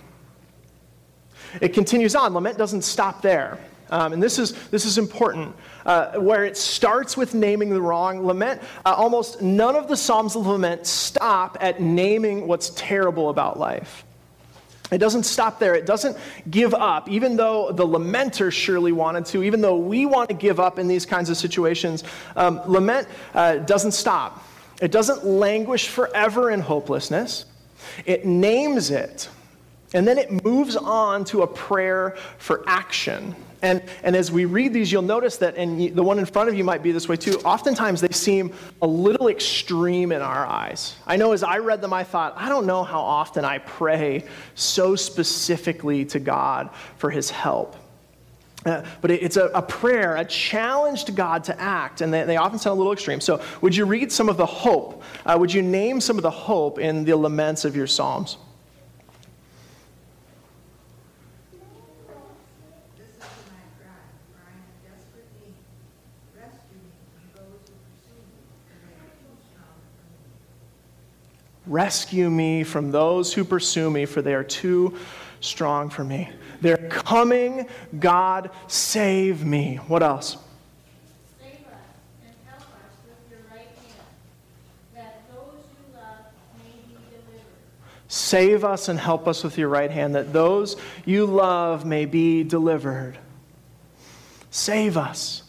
It 1.61 1.69
continues 1.69 2.15
on. 2.15 2.33
Lament 2.33 2.57
doesn't 2.57 2.81
stop 2.81 3.21
there. 3.21 3.59
Um, 3.89 4.13
and 4.13 4.21
this 4.21 4.39
is, 4.39 4.53
this 4.69 4.85
is 4.85 4.97
important. 4.97 5.55
Uh, 5.85 6.13
where 6.19 6.43
it 6.43 6.57
starts 6.57 7.15
with 7.15 7.33
naming 7.33 7.69
the 7.69 7.81
wrong, 7.81 8.25
lament, 8.25 8.61
uh, 8.85 8.93
almost 8.93 9.41
none 9.41 9.75
of 9.75 9.87
the 9.87 9.95
Psalms 9.95 10.35
of 10.35 10.45
Lament 10.45 10.85
stop 10.85 11.57
at 11.61 11.79
naming 11.79 12.47
what's 12.47 12.71
terrible 12.71 13.29
about 13.29 13.57
life. 13.57 14.03
It 14.91 14.99
doesn't 14.99 15.23
stop 15.23 15.59
there. 15.59 15.75
It 15.75 15.85
doesn't 15.85 16.17
give 16.49 16.73
up, 16.73 17.09
even 17.09 17.35
though 17.35 17.71
the 17.71 17.85
lamenter 17.85 18.51
surely 18.51 18.91
wanted 18.91 19.25
to, 19.27 19.43
even 19.43 19.61
though 19.61 19.77
we 19.77 20.05
want 20.05 20.29
to 20.29 20.35
give 20.35 20.59
up 20.59 20.79
in 20.79 20.87
these 20.87 21.05
kinds 21.05 21.29
of 21.29 21.37
situations. 21.37 22.03
Um, 22.35 22.61
lament 22.65 23.07
uh, 23.33 23.57
doesn't 23.57 23.91
stop. 23.91 24.45
It 24.81 24.91
doesn't 24.91 25.25
languish 25.25 25.87
forever 25.87 26.51
in 26.51 26.61
hopelessness. 26.61 27.45
It 28.05 28.25
names 28.25 28.91
it 28.91 29.29
and 29.93 30.07
then 30.07 30.17
it 30.17 30.43
moves 30.43 30.75
on 30.75 31.23
to 31.25 31.43
a 31.43 31.47
prayer 31.47 32.15
for 32.37 32.63
action. 32.67 33.35
And, 33.61 33.81
and 34.03 34.15
as 34.15 34.31
we 34.31 34.45
read 34.45 34.73
these, 34.73 34.91
you'll 34.91 35.01
notice 35.01 35.37
that, 35.37 35.55
and 35.55 35.95
the 35.95 36.03
one 36.03 36.19
in 36.19 36.25
front 36.25 36.47
of 36.49 36.55
you 36.55 36.63
might 36.63 36.83
be 36.83 36.91
this 36.91 37.09
way 37.09 37.15
too, 37.15 37.39
oftentimes 37.39 38.01
they 38.01 38.09
seem 38.09 38.53
a 38.81 38.87
little 38.87 39.29
extreme 39.29 40.11
in 40.11 40.21
our 40.21 40.45
eyes. 40.45 40.95
I 41.07 41.17
know 41.17 41.31
as 41.31 41.41
I 41.41 41.57
read 41.57 41.81
them, 41.81 41.91
I 41.91 42.03
thought, 42.03 42.33
I 42.37 42.49
don't 42.49 42.67
know 42.67 42.83
how 42.83 42.99
often 42.99 43.45
I 43.45 43.57
pray 43.57 44.25
so 44.53 44.95
specifically 44.95 46.05
to 46.05 46.19
God 46.19 46.69
for 46.97 47.09
his 47.09 47.31
help. 47.31 47.75
Uh, 48.65 48.83
but 49.01 49.11
it, 49.11 49.23
it's 49.23 49.37
a, 49.37 49.45
a, 49.47 49.61
prayer, 49.61 50.17
a 50.17 50.25
challenge 50.25 51.05
to 51.05 51.11
God 51.11 51.43
to 51.45 51.59
act, 51.59 52.01
and 52.01 52.13
they, 52.13 52.23
they, 52.25 52.37
often 52.37 52.59
sound 52.59 52.75
a 52.75 52.77
little 52.77 52.91
extreme. 52.91 53.21
So, 53.21 53.41
would 53.61 53.75
you 53.75 53.85
read 53.85 54.11
some 54.11 54.29
of 54.29 54.35
the 54.35 54.45
hope? 54.45 55.03
Uh, 55.25 55.37
would 55.39 55.53
you 55.53 55.61
name 55.61 56.01
some 56.01 56.17
of 56.17 56.23
the 56.23 56.31
hope 56.31 56.77
in 56.77 57.05
the 57.05 57.15
laments 57.15 57.65
of 57.65 57.75
your 57.75 57.87
Psalms? 57.87 58.37
Rescue 71.77 72.31
me 72.31 72.63
from 72.63 72.89
those 72.89 73.31
who 73.35 73.45
pursue 73.45 73.91
me, 73.91 74.07
for 74.07 74.23
they 74.23 74.33
are 74.33 74.43
too 74.43 74.97
strong 75.41 75.91
for 75.91 76.03
me. 76.03 76.27
They're 76.59 76.89
coming. 76.89 77.67
God, 77.99 78.49
save 78.65 79.45
me. 79.45 79.75
What 79.85 80.01
else? 80.01 80.37
Save 88.07 88.63
us 88.63 88.89
and 88.89 88.97
help 88.97 89.27
us 89.27 89.43
with 89.43 89.59
your 89.59 89.69
right 89.69 89.91
hand, 89.91 90.15
that 90.15 90.33
those 90.33 90.77
you 91.05 91.27
love 91.27 91.85
may 91.85 92.05
be 92.05 92.43
delivered. 92.43 93.19
Save 94.49 94.97
us 94.97 95.43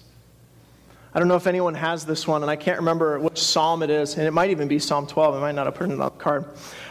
I 1.19 1.21
don't 1.21 1.27
know 1.27 1.35
if 1.35 1.49
anyone 1.49 1.75
has 1.75 2.07
this 2.07 2.29
one, 2.29 2.43
and 2.43 2.51
I 2.51 2.55
can't 2.55 2.79
remember 2.79 3.19
which 3.19 3.41
psalm 3.41 3.83
it 3.83 3.91
is, 3.91 4.17
and 4.17 4.25
it 4.25 4.31
might 4.31 4.51
even 4.51 4.69
be 4.69 4.79
Psalm 4.79 5.05
12. 5.05 5.35
I 5.35 5.41
might 5.41 5.57
not 5.57 5.67
have 5.67 5.75
put 5.75 5.89
it 5.89 5.91
on 5.91 5.99
the 5.99 6.11
card. 6.11 6.45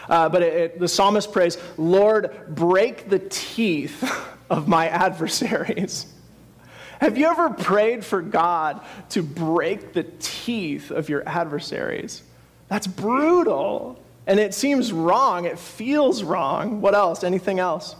Uh, 0.06 0.28
but 0.28 0.42
it, 0.42 0.52
it, 0.52 0.78
the 0.78 0.86
psalmist 0.86 1.32
prays, 1.32 1.56
Lord, 1.78 2.30
break 2.46 3.08
the 3.08 3.20
teeth 3.20 4.04
of 4.50 4.68
my 4.68 4.86
adversaries. 4.90 6.12
Have 7.00 7.16
you 7.16 7.24
ever 7.24 7.48
prayed 7.48 8.04
for 8.04 8.20
God 8.20 8.82
to 9.08 9.22
break 9.22 9.94
the 9.94 10.02
teeth 10.20 10.90
of 10.90 11.08
your 11.08 11.26
adversaries? 11.26 12.22
That's 12.68 12.86
brutal. 12.86 13.98
And 14.26 14.38
it 14.38 14.52
seems 14.52 14.92
wrong. 14.92 15.46
It 15.46 15.58
feels 15.58 16.22
wrong. 16.22 16.82
What 16.82 16.94
else? 16.94 17.24
Anything 17.24 17.60
else? 17.60 17.96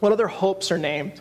What 0.00 0.10
other 0.10 0.26
hopes 0.26 0.72
are 0.72 0.78
named? 0.78 1.20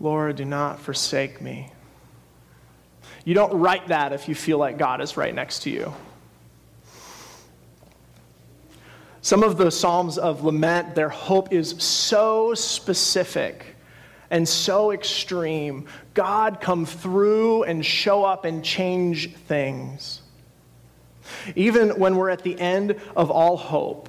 Lord, 0.00 0.36
do 0.36 0.44
not 0.44 0.80
forsake 0.80 1.40
me. 1.40 1.72
You 3.24 3.34
don't 3.34 3.58
write 3.58 3.88
that 3.88 4.12
if 4.12 4.28
you 4.28 4.34
feel 4.34 4.58
like 4.58 4.78
God 4.78 5.00
is 5.00 5.16
right 5.16 5.34
next 5.34 5.60
to 5.64 5.70
you. 5.70 5.92
Some 9.20 9.42
of 9.42 9.58
the 9.58 9.70
Psalms 9.70 10.16
of 10.16 10.44
lament, 10.44 10.94
their 10.94 11.08
hope 11.08 11.52
is 11.52 11.70
so 11.82 12.54
specific 12.54 13.76
and 14.30 14.48
so 14.48 14.92
extreme. 14.92 15.86
God, 16.14 16.60
come 16.60 16.86
through 16.86 17.64
and 17.64 17.84
show 17.84 18.24
up 18.24 18.44
and 18.44 18.64
change 18.64 19.34
things. 19.34 20.22
Even 21.56 21.90
when 21.90 22.16
we're 22.16 22.30
at 22.30 22.42
the 22.42 22.58
end 22.58 22.96
of 23.16 23.30
all 23.30 23.56
hope, 23.56 24.08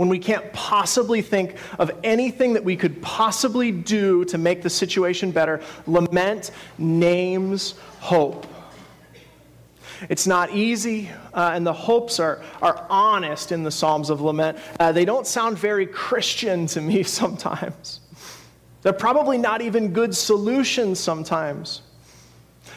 when 0.00 0.08
we 0.08 0.18
can't 0.18 0.50
possibly 0.54 1.20
think 1.20 1.56
of 1.78 1.90
anything 2.02 2.54
that 2.54 2.64
we 2.64 2.74
could 2.74 3.02
possibly 3.02 3.70
do 3.70 4.24
to 4.24 4.38
make 4.38 4.62
the 4.62 4.70
situation 4.70 5.30
better, 5.30 5.60
lament 5.86 6.52
names 6.78 7.74
hope. 7.98 8.46
It's 10.08 10.26
not 10.26 10.54
easy, 10.54 11.10
uh, 11.34 11.50
and 11.52 11.66
the 11.66 11.74
hopes 11.74 12.18
are, 12.18 12.42
are 12.62 12.86
honest 12.88 13.52
in 13.52 13.62
the 13.62 13.70
Psalms 13.70 14.08
of 14.08 14.22
Lament. 14.22 14.56
Uh, 14.78 14.90
they 14.90 15.04
don't 15.04 15.26
sound 15.26 15.58
very 15.58 15.86
Christian 15.86 16.66
to 16.68 16.80
me 16.80 17.02
sometimes. 17.20 18.00
They're 18.80 18.94
probably 18.94 19.36
not 19.36 19.60
even 19.60 19.92
good 19.92 20.16
solutions 20.16 20.98
sometimes. 20.98 21.82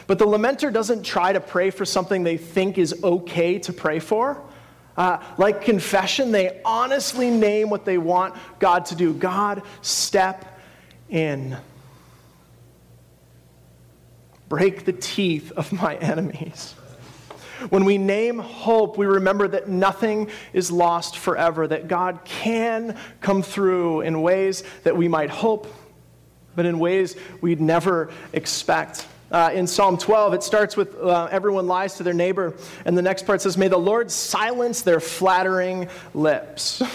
But 0.06 0.18
the 0.18 0.26
lamenter 0.26 0.70
doesn't 0.70 1.04
try 1.04 1.32
to 1.32 1.40
pray 1.40 1.70
for 1.70 1.86
something 1.86 2.22
they 2.22 2.36
think 2.36 2.76
is 2.76 3.02
okay 3.02 3.58
to 3.60 3.72
pray 3.72 3.98
for. 3.98 4.42
Uh, 4.96 5.18
like 5.38 5.62
confession, 5.62 6.30
they 6.30 6.60
honestly 6.64 7.30
name 7.30 7.68
what 7.68 7.84
they 7.84 7.98
want 7.98 8.34
God 8.60 8.86
to 8.86 8.94
do. 8.94 9.12
God, 9.12 9.62
step 9.82 10.60
in. 11.08 11.56
Break 14.48 14.84
the 14.84 14.92
teeth 14.92 15.50
of 15.52 15.72
my 15.72 15.96
enemies. 16.00 16.74
When 17.70 17.84
we 17.84 17.98
name 17.98 18.38
hope, 18.38 18.98
we 18.98 19.06
remember 19.06 19.48
that 19.48 19.68
nothing 19.68 20.30
is 20.52 20.70
lost 20.70 21.16
forever, 21.16 21.66
that 21.66 21.88
God 21.88 22.20
can 22.24 22.96
come 23.20 23.42
through 23.42 24.02
in 24.02 24.22
ways 24.22 24.64
that 24.82 24.96
we 24.96 25.08
might 25.08 25.30
hope, 25.30 25.66
but 26.54 26.66
in 26.66 26.78
ways 26.78 27.16
we'd 27.40 27.60
never 27.60 28.10
expect. 28.32 29.06
Uh, 29.30 29.50
in 29.54 29.66
Psalm 29.66 29.98
12, 29.98 30.34
it 30.34 30.42
starts 30.42 30.76
with 30.76 30.94
uh, 30.96 31.28
everyone 31.30 31.66
lies 31.66 31.96
to 31.96 32.02
their 32.02 32.14
neighbor, 32.14 32.54
and 32.84 32.96
the 32.96 33.02
next 33.02 33.26
part 33.26 33.40
says, 33.40 33.56
May 33.56 33.68
the 33.68 33.78
Lord 33.78 34.10
silence 34.10 34.82
their 34.82 35.00
flattering 35.00 35.88
lips. 36.12 36.82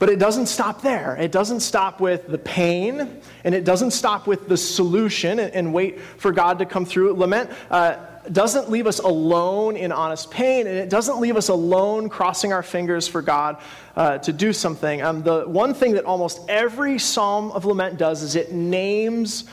But 0.00 0.08
it 0.08 0.18
doesn't 0.18 0.46
stop 0.46 0.80
there. 0.80 1.14
It 1.16 1.30
doesn't 1.30 1.60
stop 1.60 2.00
with 2.00 2.26
the 2.26 2.38
pain, 2.38 3.20
and 3.44 3.54
it 3.54 3.66
doesn't 3.66 3.90
stop 3.90 4.26
with 4.26 4.48
the 4.48 4.56
solution 4.56 5.38
and, 5.38 5.52
and 5.52 5.74
wait 5.74 6.00
for 6.00 6.32
God 6.32 6.58
to 6.60 6.64
come 6.64 6.86
through. 6.86 7.12
Lament 7.12 7.50
uh, 7.70 7.96
doesn't 8.32 8.70
leave 8.70 8.86
us 8.86 9.00
alone 9.00 9.76
in 9.76 9.92
honest 9.92 10.30
pain, 10.30 10.66
and 10.66 10.78
it 10.78 10.88
doesn't 10.88 11.20
leave 11.20 11.36
us 11.36 11.50
alone 11.50 12.08
crossing 12.08 12.50
our 12.50 12.62
fingers 12.62 13.08
for 13.08 13.20
God 13.20 13.58
uh, 13.94 14.16
to 14.18 14.32
do 14.32 14.54
something. 14.54 15.02
Um, 15.02 15.22
the 15.22 15.42
one 15.42 15.74
thing 15.74 15.92
that 15.92 16.06
almost 16.06 16.40
every 16.48 16.98
psalm 16.98 17.52
of 17.52 17.66
lament 17.66 17.98
does 17.98 18.22
is 18.22 18.36
it 18.36 18.52
names 18.52 19.44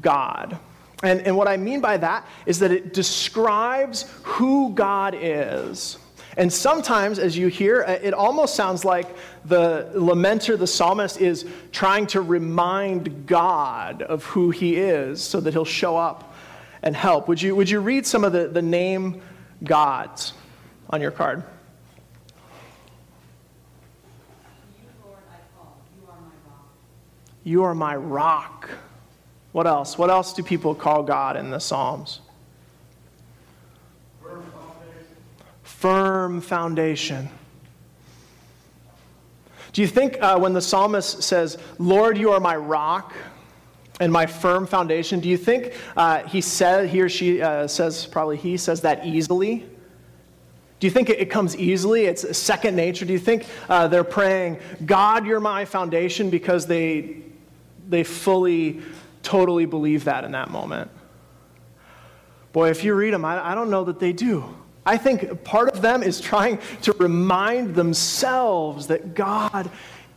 God. 0.00 0.58
And, 1.02 1.20
and 1.22 1.36
what 1.36 1.48
I 1.48 1.56
mean 1.56 1.80
by 1.80 1.96
that 1.98 2.26
is 2.46 2.60
that 2.60 2.70
it 2.70 2.94
describes 2.94 4.10
who 4.22 4.72
God 4.74 5.14
is. 5.18 5.98
And 6.36 6.52
sometimes, 6.52 7.18
as 7.18 7.36
you 7.36 7.48
hear, 7.48 7.84
uh, 7.84 7.92
it 7.92 8.12
almost 8.14 8.56
sounds 8.56 8.84
like 8.84 9.06
the 9.44 9.90
lamenter, 9.94 10.58
the 10.58 10.66
psalmist, 10.66 11.20
is 11.20 11.46
trying 11.70 12.06
to 12.08 12.20
remind 12.20 13.26
God 13.26 14.02
of 14.02 14.24
who 14.24 14.50
he 14.50 14.76
is 14.76 15.22
so 15.22 15.40
that 15.40 15.52
he'll 15.52 15.64
show 15.64 15.96
up 15.96 16.34
and 16.82 16.96
help. 16.96 17.28
Would 17.28 17.40
you, 17.40 17.54
would 17.54 17.70
you 17.70 17.80
read 17.80 18.06
some 18.06 18.24
of 18.24 18.32
the, 18.32 18.48
the 18.48 18.62
name 18.62 19.22
gods 19.62 20.32
on 20.90 21.00
your 21.00 21.12
card? 21.12 21.44
You 27.44 27.64
are 27.64 27.74
my 27.74 27.94
rock. 27.94 28.70
What 29.54 29.68
else? 29.68 29.96
What 29.96 30.10
else 30.10 30.32
do 30.32 30.42
people 30.42 30.74
call 30.74 31.04
God 31.04 31.36
in 31.36 31.50
the 31.50 31.60
Psalms? 31.60 32.18
Firm 35.62 36.40
foundation. 36.40 37.28
Do 39.72 39.80
you 39.80 39.86
think 39.86 40.20
uh, 40.20 40.40
when 40.40 40.54
the 40.54 40.60
psalmist 40.60 41.22
says, 41.22 41.56
Lord, 41.78 42.18
you 42.18 42.32
are 42.32 42.40
my 42.40 42.56
rock 42.56 43.14
and 44.00 44.12
my 44.12 44.26
firm 44.26 44.66
foundation, 44.66 45.20
do 45.20 45.28
you 45.28 45.36
think 45.36 45.74
uh, 45.96 46.24
he 46.24 46.40
said, 46.40 46.88
he 46.88 47.00
or 47.00 47.08
she 47.08 47.40
uh, 47.40 47.68
says, 47.68 48.06
probably 48.06 48.36
he 48.36 48.56
says 48.56 48.80
that 48.80 49.06
easily? 49.06 49.64
Do 50.80 50.88
you 50.88 50.90
think 50.90 51.10
it 51.10 51.30
comes 51.30 51.56
easily? 51.56 52.06
It's 52.06 52.36
second 52.36 52.74
nature. 52.74 53.04
Do 53.04 53.12
you 53.12 53.20
think 53.20 53.46
uh, 53.68 53.86
they're 53.86 54.02
praying, 54.02 54.58
God, 54.84 55.24
you're 55.24 55.38
my 55.38 55.64
foundation 55.64 56.28
because 56.28 56.66
they, 56.66 57.18
they 57.88 58.02
fully 58.02 58.82
totally 59.24 59.66
believe 59.66 60.04
that 60.04 60.24
in 60.24 60.32
that 60.32 60.50
moment. 60.50 60.90
Boy, 62.52 62.70
if 62.70 62.84
you 62.84 62.94
read 62.94 63.12
them, 63.12 63.24
I, 63.24 63.50
I 63.50 63.54
don't 63.56 63.70
know 63.70 63.84
that 63.84 63.98
they 63.98 64.12
do. 64.12 64.44
I 64.86 64.96
think 64.96 65.42
part 65.42 65.70
of 65.70 65.82
them 65.82 66.02
is 66.02 66.20
trying 66.20 66.58
to 66.82 66.92
remind 66.92 67.74
themselves 67.74 68.86
that 68.88 69.14
God 69.14 69.70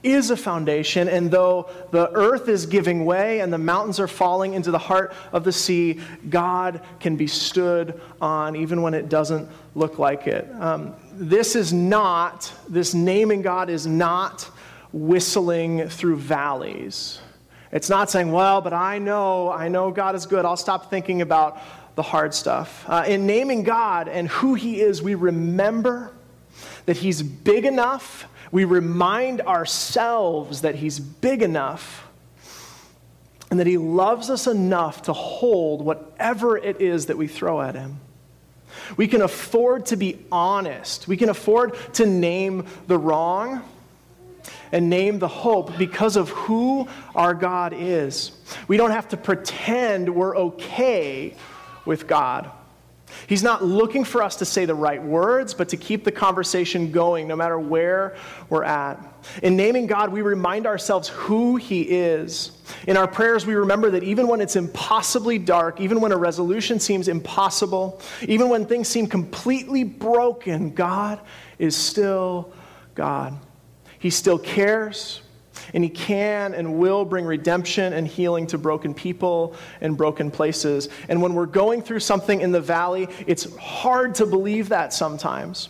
is 0.04 0.30
a 0.30 0.38
foundation, 0.38 1.08
and 1.08 1.32
though 1.32 1.70
the 1.92 2.12
earth 2.12 2.48
is 2.48 2.66
giving 2.66 3.06
way 3.06 3.40
and 3.40 3.52
the 3.52 3.58
mountains 3.58 4.00
are 4.00 4.08
falling 4.08 4.54
into 4.54 4.70
the 4.70 4.78
heart 4.78 5.14
of 5.32 5.44
the 5.44 5.52
sea, 5.52 6.00
God 6.30 6.82
can 7.00 7.16
be 7.16 7.28
stood 7.28 8.00
on 8.22 8.56
even 8.56 8.82
when 8.82 8.94
it 8.94 9.10
doesn't 9.10 9.50
look 9.74 9.98
like 9.98 10.28
it. 10.28 10.48
Um, 10.60 10.94
this 11.14 11.56
is 11.56 11.74
not, 11.74 12.54
this 12.70 12.94
naming 12.94 13.42
God 13.42 13.70
is 13.70 13.88
not 13.88 14.44
whistling 14.94 15.90
through 15.90 16.18
valleys. 16.18 17.20
It's 17.72 17.90
not 17.90 18.10
saying, 18.10 18.32
well, 18.32 18.62
but 18.62 18.74
I 18.74 19.00
know, 19.00 19.52
I 19.52 19.68
know 19.68 19.92
God 19.92 20.16
is 20.16 20.26
good. 20.26 20.46
I'll 20.46 20.58
stop 20.58 20.90
thinking 20.90 21.22
about 21.22 21.62
the 21.96 22.04
hard 22.04 22.34
stuff. 22.34 22.86
Uh, 22.88 23.04
in 23.08 23.26
naming 23.26 23.64
God 23.64 24.08
and 24.08 24.28
who 24.28 24.54
He 24.54 24.80
is, 24.80 25.02
we 25.02 25.16
remember 25.16 26.12
that 26.86 26.98
He's 26.98 27.22
big 27.22 27.66
enough. 27.66 28.28
We 28.52 28.64
remind 28.64 29.42
ourselves 29.42 30.62
that 30.62 30.76
He's 30.76 31.00
big 31.00 31.42
enough 31.42 32.08
and 33.50 33.60
that 33.60 33.68
He 33.68 33.78
loves 33.78 34.30
us 34.30 34.48
enough 34.48 35.04
to 35.04 35.14
hold 35.14 35.84
whatever 35.84 36.58
it 36.58 36.82
is 36.82 37.08
that 37.08 37.18
we 37.18 37.28
throw 37.28 37.62
at 37.62 37.76
Him. 37.76 38.00
We 38.96 39.08
can 39.08 39.22
afford 39.22 39.88
to 39.88 39.98
be 39.98 40.20
honest. 40.32 41.08
We 41.08 41.18
can 41.18 41.30
afford 41.30 41.76
to 41.96 42.06
name 42.06 42.68
the 42.88 42.98
wrong 42.98 43.64
and 44.72 44.90
name 44.90 45.20
the 45.20 45.28
hope 45.28 45.78
because 45.78 46.16
of 46.16 46.30
who 46.30 46.88
our 47.16 47.34
God 47.34 47.74
is. 47.76 48.32
We 48.68 48.78
don't 48.78 48.92
have 48.92 49.10
to 49.10 49.18
pretend 49.18 50.14
we're 50.14 50.38
okay 50.38 51.36
with 51.86 52.08
God. 52.08 52.52
He's 53.26 53.44
not 53.44 53.64
looking 53.64 54.04
for 54.04 54.22
us 54.22 54.38
to 54.38 54.46
say 54.46 54.66
the 54.66 54.76
right 54.76 55.02
words, 55.02 55.54
but 55.54 55.70
to 55.70 55.78
keep 55.78 56.04
the 56.04 56.12
conversation 56.12 56.92
going 56.92 57.28
no 57.28 57.36
matter 57.36 57.58
where 57.58 58.16
we're 58.50 58.64
at. 58.64 59.02
In 59.42 59.56
naming 59.56 59.88
God, 59.88 60.12
we 60.12 60.22
remind 60.22 60.68
ourselves 60.68 61.08
who 61.10 61.56
He 61.56 61.82
is. 61.82 62.52
In 62.86 62.98
our 62.98 63.08
prayers, 63.08 63.46
we 63.46 63.56
remember 63.56 63.92
that 63.92 64.04
even 64.04 64.28
when 64.28 64.42
it's 64.42 64.56
impossibly 64.56 65.40
dark, 65.40 65.80
even 65.80 66.02
when 66.02 66.12
a 66.12 66.18
resolution 66.18 66.80
seems 66.80 67.08
impossible, 67.08 68.02
even 68.28 68.50
when 68.50 68.66
things 68.66 68.88
seem 68.88 69.08
completely 69.08 69.84
broken, 69.84 70.72
God 70.72 71.20
is 71.60 71.76
still 71.76 72.54
God. 72.94 73.38
He 74.00 74.10
still 74.10 74.38
cares, 74.38 75.22
and 75.74 75.84
He 75.84 75.90
can 75.90 76.54
and 76.54 76.78
will 76.78 77.06
bring 77.06 77.26
redemption 77.26 77.94
and 77.94 78.08
healing 78.08 78.48
to 78.48 78.58
broken 78.58 78.94
people 78.94 79.56
and 79.82 79.98
broken 79.98 80.32
places. 80.32 80.90
And 81.10 81.22
when 81.22 81.34
we're 81.34 81.46
going 81.46 81.82
through 81.82 82.00
something 82.02 82.42
in 82.42 82.52
the 82.52 82.62
valley, 82.62 83.08
it's 83.26 83.56
hard 83.58 84.16
to 84.16 84.26
believe 84.26 84.70
that 84.70 84.94
sometimes. 84.94 85.70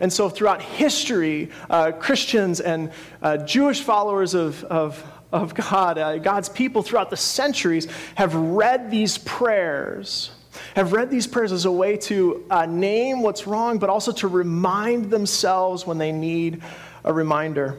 And 0.00 0.12
so, 0.12 0.28
throughout 0.28 0.60
history, 0.60 1.50
uh, 1.70 1.92
Christians 1.92 2.60
and 2.60 2.90
uh, 3.22 3.38
Jewish 3.38 3.80
followers 3.80 4.34
of, 4.34 4.62
of, 4.64 5.02
of 5.32 5.54
God, 5.54 5.98
uh, 5.98 6.18
God's 6.18 6.48
people 6.48 6.82
throughout 6.82 7.10
the 7.10 7.16
centuries, 7.16 7.86
have 8.14 8.34
read 8.34 8.90
these 8.90 9.18
prayers 9.18 10.30
have 10.74 10.92
read 10.92 11.10
these 11.10 11.26
prayers 11.26 11.52
as 11.52 11.64
a 11.64 11.70
way 11.70 11.96
to 11.96 12.44
uh, 12.50 12.66
name 12.66 13.22
what's 13.22 13.46
wrong, 13.46 13.78
but 13.78 13.90
also 13.90 14.12
to 14.12 14.28
remind 14.28 15.10
themselves 15.10 15.86
when 15.86 15.98
they 15.98 16.12
need 16.12 16.62
a 17.08 17.12
reminder. 17.12 17.76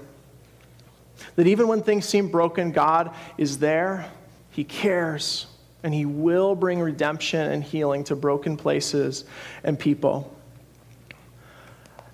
That 1.36 1.48
even 1.48 1.68
when 1.68 1.82
things 1.84 2.06
seem 2.06 2.30
broken, 2.30 2.72
God 2.72 3.14
is 3.38 3.60
there, 3.60 4.12
He 4.52 4.64
cares, 4.66 5.46
and 5.84 5.94
He 5.94 6.06
will 6.06 6.56
bring 6.56 6.80
redemption 6.82 7.52
and 7.52 7.64
healing 7.64 8.04
to 8.06 8.16
broken 8.16 8.58
places 8.58 9.24
and 9.64 9.80
people. 9.80 10.36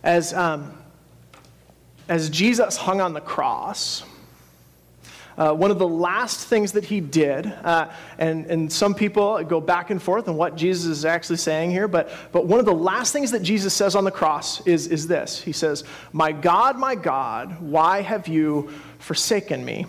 As, 0.04 0.34
um, 0.34 0.78
as 2.08 2.30
Jesus 2.30 2.78
hung 2.78 3.02
on 3.02 3.14
the 3.14 3.22
cross, 3.22 4.04
uh, 5.38 5.54
one 5.54 5.72
of 5.72 5.80
the 5.80 5.88
last 5.88 6.48
things 6.48 6.72
that 6.74 6.86
he 6.86 7.00
did, 7.00 7.46
uh, 7.46 7.92
and, 8.18 8.46
and 8.46 8.72
some 8.72 8.94
people 8.94 9.44
go 9.44 9.60
back 9.60 9.90
and 9.90 10.02
forth 10.02 10.28
on 10.28 10.38
what 10.38 10.56
Jesus 10.56 10.86
is 10.86 11.06
actually 11.06 11.38
saying 11.38 11.72
here, 11.72 11.88
but, 11.88 12.10
but 12.32 12.46
one 12.46 12.60
of 12.60 12.66
the 12.66 12.74
last 12.74 13.12
things 13.12 13.32
that 13.32 13.44
Jesus 13.44 13.74
says 13.74 13.96
on 13.96 14.04
the 14.04 14.12
cross 14.12 14.66
is, 14.66 14.88
is 14.88 15.08
this 15.08 15.42
He 15.42 15.52
says, 15.52 15.84
My 16.14 16.32
God, 16.32 16.78
my 16.78 16.96
God, 16.96 17.60
why 17.60 18.02
have 18.02 18.28
you 18.28 18.72
forsaken 19.00 19.64
me? 19.66 19.86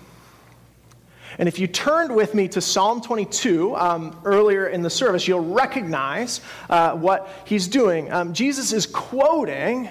And 1.39 1.49
if 1.49 1.59
you 1.59 1.67
turned 1.67 2.15
with 2.15 2.35
me 2.35 2.49
to 2.49 2.61
Psalm 2.61 3.01
22 3.01 3.77
um, 3.77 4.19
earlier 4.25 4.69
in 4.69 4.83
the 4.83 4.91
service, 4.91 5.29
you'll 5.29 5.45
recognize 5.45 6.41
uh, 6.71 6.93
what 6.93 7.29
he's 7.45 7.69
doing. 7.69 8.11
Um, 8.11 8.33
Jesus 8.33 8.73
is 8.73 8.87
quoting 8.87 9.91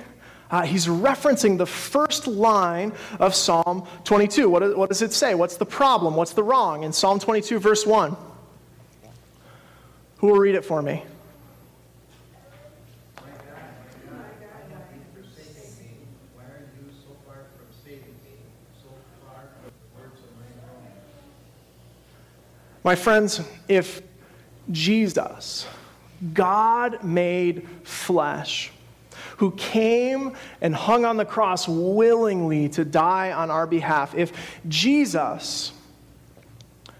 uh, 0.51 0.61
he's 0.63 0.87
referencing 0.87 1.57
the 1.57 1.65
first 1.65 2.27
line 2.27 2.93
of 3.19 3.33
Psalm 3.33 3.87
22. 4.03 4.49
What, 4.49 4.77
what 4.77 4.89
does 4.89 5.01
it 5.01 5.11
say? 5.11 5.33
What's 5.33 5.57
the 5.57 5.65
problem? 5.65 6.15
What's 6.15 6.33
the 6.33 6.43
wrong? 6.43 6.83
In 6.83 6.93
Psalm 6.93 7.19
22, 7.19 7.59
verse 7.59 7.85
1. 7.85 8.15
Who 10.17 10.27
will 10.27 10.37
read 10.37 10.55
it 10.55 10.63
for 10.63 10.81
me? 10.81 11.03
My 22.85 22.93
friends, 22.93 23.41
if 23.67 24.03
Jesus, 24.71 25.65
God 26.35 27.03
made 27.03 27.67
flesh, 27.83 28.71
who 29.37 29.51
came 29.51 30.33
and 30.61 30.75
hung 30.75 31.05
on 31.05 31.17
the 31.17 31.25
cross 31.25 31.67
willingly 31.67 32.69
to 32.69 32.85
die 32.85 33.31
on 33.31 33.51
our 33.51 33.67
behalf, 33.67 34.15
if 34.15 34.31
Jesus 34.67 35.71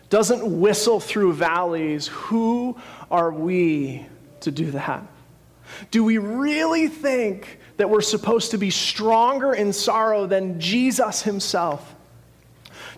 doesn't 0.10 0.60
whistle 0.60 1.00
through 1.00 1.34
valleys, 1.34 2.08
who 2.08 2.78
are 3.10 3.32
we 3.32 4.06
to 4.42 4.52
do 4.52 4.72
that? 4.72 5.04
Do 5.92 6.04
we 6.04 6.18
really 6.18 6.88
think 6.88 7.60
that 7.78 7.90
we're 7.90 8.02
supposed 8.02 8.52
to 8.52 8.58
be 8.58 8.70
stronger 8.70 9.54
in 9.54 9.74
sorrow 9.74 10.28
than 10.28 10.60
Jesus 10.60 11.24
himself? 11.24 11.94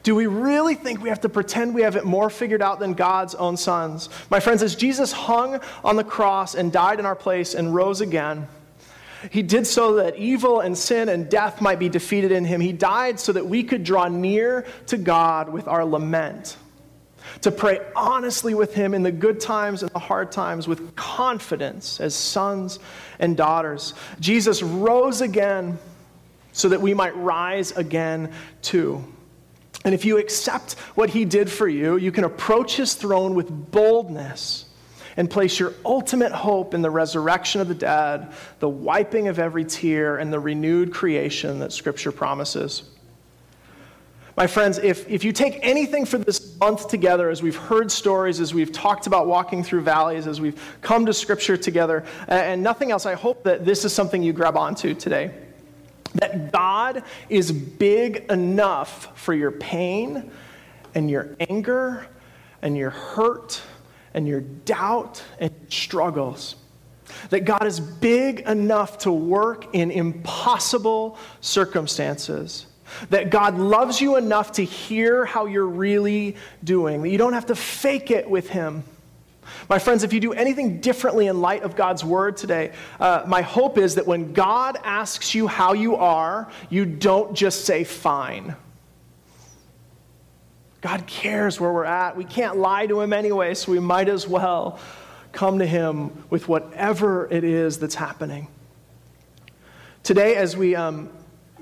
Do 0.03 0.15
we 0.15 0.27
really 0.27 0.75
think 0.75 1.01
we 1.01 1.09
have 1.09 1.21
to 1.21 1.29
pretend 1.29 1.73
we 1.73 1.81
have 1.81 1.95
it 1.95 2.05
more 2.05 2.29
figured 2.29 2.61
out 2.61 2.79
than 2.79 2.93
God's 2.93 3.35
own 3.35 3.57
sons? 3.57 4.09
My 4.29 4.39
friends, 4.39 4.61
as 4.61 4.75
Jesus 4.75 5.11
hung 5.11 5.59
on 5.83 5.95
the 5.95 6.03
cross 6.03 6.55
and 6.55 6.71
died 6.71 6.99
in 6.99 7.05
our 7.05 7.15
place 7.15 7.55
and 7.55 7.73
rose 7.73 8.01
again, 8.01 8.47
he 9.31 9.41
did 9.41 9.67
so 9.67 9.95
that 9.95 10.15
evil 10.17 10.59
and 10.59 10.77
sin 10.77 11.09
and 11.09 11.29
death 11.29 11.61
might 11.61 11.79
be 11.79 11.89
defeated 11.89 12.31
in 12.31 12.45
him. 12.45 12.61
He 12.61 12.73
died 12.73 13.19
so 13.19 13.33
that 13.33 13.45
we 13.47 13.63
could 13.63 13.83
draw 13.83 14.07
near 14.07 14.65
to 14.87 14.97
God 14.97 15.49
with 15.49 15.67
our 15.67 15.85
lament, 15.85 16.57
to 17.41 17.51
pray 17.51 17.79
honestly 17.95 18.53
with 18.53 18.73
him 18.73 18.93
in 18.93 19.03
the 19.03 19.11
good 19.11 19.39
times 19.39 19.83
and 19.83 19.91
the 19.91 19.99
hard 19.99 20.31
times 20.31 20.67
with 20.67 20.95
confidence 20.95 21.99
as 21.99 22.15
sons 22.15 22.79
and 23.19 23.35
daughters. 23.35 23.93
Jesus 24.19 24.63
rose 24.63 25.21
again 25.21 25.77
so 26.53 26.69
that 26.69 26.81
we 26.81 26.93
might 26.93 27.15
rise 27.17 27.71
again 27.71 28.31
too. 28.61 29.03
And 29.83 29.93
if 29.93 30.05
you 30.05 30.17
accept 30.17 30.73
what 30.95 31.09
he 31.09 31.25
did 31.25 31.51
for 31.51 31.67
you, 31.67 31.97
you 31.97 32.11
can 32.11 32.23
approach 32.23 32.75
his 32.75 32.93
throne 32.93 33.35
with 33.35 33.71
boldness 33.71 34.66
and 35.17 35.29
place 35.29 35.59
your 35.59 35.73
ultimate 35.83 36.31
hope 36.31 36.75
in 36.75 36.81
the 36.81 36.89
resurrection 36.89 37.59
of 37.59 37.67
the 37.67 37.75
dead, 37.75 38.31
the 38.59 38.69
wiping 38.69 39.27
of 39.27 39.39
every 39.39 39.65
tear, 39.65 40.17
and 40.17 40.31
the 40.31 40.39
renewed 40.39 40.93
creation 40.93 41.59
that 41.59 41.73
Scripture 41.73 42.11
promises. 42.11 42.83
My 44.37 44.45
friends, 44.45 44.77
if, 44.77 45.09
if 45.09 45.23
you 45.23 45.31
take 45.31 45.57
anything 45.63 46.05
for 46.05 46.19
this 46.19 46.55
month 46.59 46.89
together, 46.89 47.31
as 47.31 47.41
we've 47.41 47.55
heard 47.55 47.91
stories, 47.91 48.39
as 48.39 48.53
we've 48.53 48.71
talked 48.71 49.07
about 49.07 49.25
walking 49.25 49.63
through 49.63 49.81
valleys, 49.81 50.27
as 50.27 50.39
we've 50.39 50.77
come 50.81 51.07
to 51.07 51.13
Scripture 51.13 51.57
together, 51.57 52.05
and 52.27 52.61
nothing 52.61 52.91
else, 52.91 53.07
I 53.07 53.15
hope 53.15 53.43
that 53.45 53.65
this 53.65 53.83
is 53.83 53.93
something 53.93 54.21
you 54.21 54.33
grab 54.33 54.55
onto 54.55 54.93
today. 54.93 55.33
That 56.13 56.51
God 56.51 57.01
is 57.29 57.51
big 57.51 58.25
enough 58.29 59.19
for 59.19 59.33
your 59.33 59.51
pain 59.51 60.31
and 60.93 61.09
your 61.09 61.35
anger 61.49 62.05
and 62.61 62.77
your 62.77 62.91
hurt 62.91 63.59
and 64.17 64.27
your 64.27 64.41
doubt 64.41 65.23
and 65.39 65.53
struggles. 65.69 66.55
That 67.29 67.45
God 67.45 67.67
is 67.67 67.79
big 67.79 68.39
enough 68.41 68.97
to 68.99 69.11
work 69.11 69.75
in 69.75 69.91
impossible 69.91 71.19
circumstances. 71.39 72.65
That 73.11 73.29
God 73.29 73.59
loves 73.59 74.01
you 74.01 74.15
enough 74.15 74.53
to 74.53 74.63
hear 74.63 75.23
how 75.23 75.45
you're 75.45 75.67
really 75.67 76.35
doing. 76.63 77.03
That 77.03 77.09
you 77.09 77.19
don't 77.19 77.33
have 77.33 77.45
to 77.45 77.55
fake 77.55 78.09
it 78.09 78.27
with 78.27 78.49
Him. 78.49 78.83
My 79.69 79.77
friends, 79.77 80.03
if 80.03 80.11
you 80.11 80.19
do 80.19 80.33
anything 80.33 80.81
differently 80.81 81.27
in 81.27 81.39
light 81.39 81.61
of 81.61 81.75
God's 81.75 82.03
word 82.03 82.37
today, 82.37 82.73
uh, 82.99 83.23
my 83.27 83.43
hope 83.43 83.77
is 83.77 83.95
that 83.95 84.07
when 84.07 84.33
God 84.33 84.79
asks 84.83 85.35
you 85.35 85.45
how 85.45 85.73
you 85.73 85.95
are, 85.95 86.51
you 86.71 86.85
don't 86.87 87.35
just 87.35 87.65
say 87.65 87.83
fine. 87.83 88.55
God 90.81 91.07
cares 91.07 91.59
where 91.59 91.71
we're 91.71 91.85
at. 91.85 92.15
We 92.15 92.25
can't 92.25 92.57
lie 92.57 92.87
to 92.87 93.01
Him 93.01 93.13
anyway, 93.13 93.53
so 93.53 93.71
we 93.71 93.79
might 93.79 94.09
as 94.09 94.27
well 94.27 94.79
come 95.31 95.59
to 95.59 95.65
Him 95.65 96.23
with 96.29 96.47
whatever 96.47 97.27
it 97.31 97.43
is 97.43 97.79
that's 97.79 97.95
happening. 97.95 98.47
Today, 100.03 100.35
as 100.35 100.55
we 100.55 100.75
um, 100.75 101.09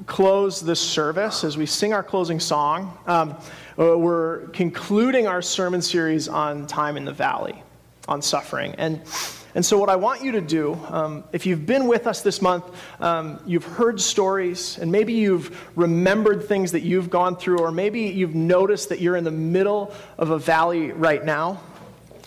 close 0.06 0.62
this 0.62 0.80
service, 0.80 1.44
as 1.44 1.58
we 1.58 1.66
sing 1.66 1.94
our 1.94 2.04
closing 2.04 2.40
song, 2.40 2.98
um, 3.08 3.36
uh, 3.80 3.98
we're 3.98 4.48
concluding 4.50 5.28
our 5.28 5.42
sermon 5.42 5.82
series 5.82 6.28
on 6.28 6.68
time 6.68 6.98
in 6.98 7.06
the 7.06 7.14
valley, 7.14 7.64
on 8.08 8.22
suffering. 8.22 8.76
And 8.78 9.02
and 9.56 9.66
so, 9.66 9.78
what 9.78 9.88
I 9.88 9.96
want 9.96 10.22
you 10.22 10.34
to 10.34 10.42
do, 10.42 10.78
um, 10.90 11.24
if 11.32 11.46
you've 11.46 11.66
been 11.66 11.88
with 11.88 12.08
us 12.08 12.22
this 12.22 12.42
month, 12.42 12.66
um, 13.00 13.40
you've 13.48 13.64
heard 13.64 14.02
stories, 14.02 14.78
and 14.78 14.92
maybe 14.92 15.14
you've 15.14 15.72
remembered 15.78 16.44
things 16.44 16.74
that 16.74 16.82
you've 16.82 17.10
gone 17.10 17.38
through, 17.38 17.60
or 17.60 17.72
maybe 17.72 18.02
you've 18.02 18.36
noticed 18.36 18.90
that 18.90 19.00
you're 19.00 19.16
in 19.16 19.24
the 19.24 19.32
middle 19.32 19.94
of 20.18 20.32
a 20.32 20.38
valley 20.38 20.92
right 20.92 21.24
now. 21.24 21.62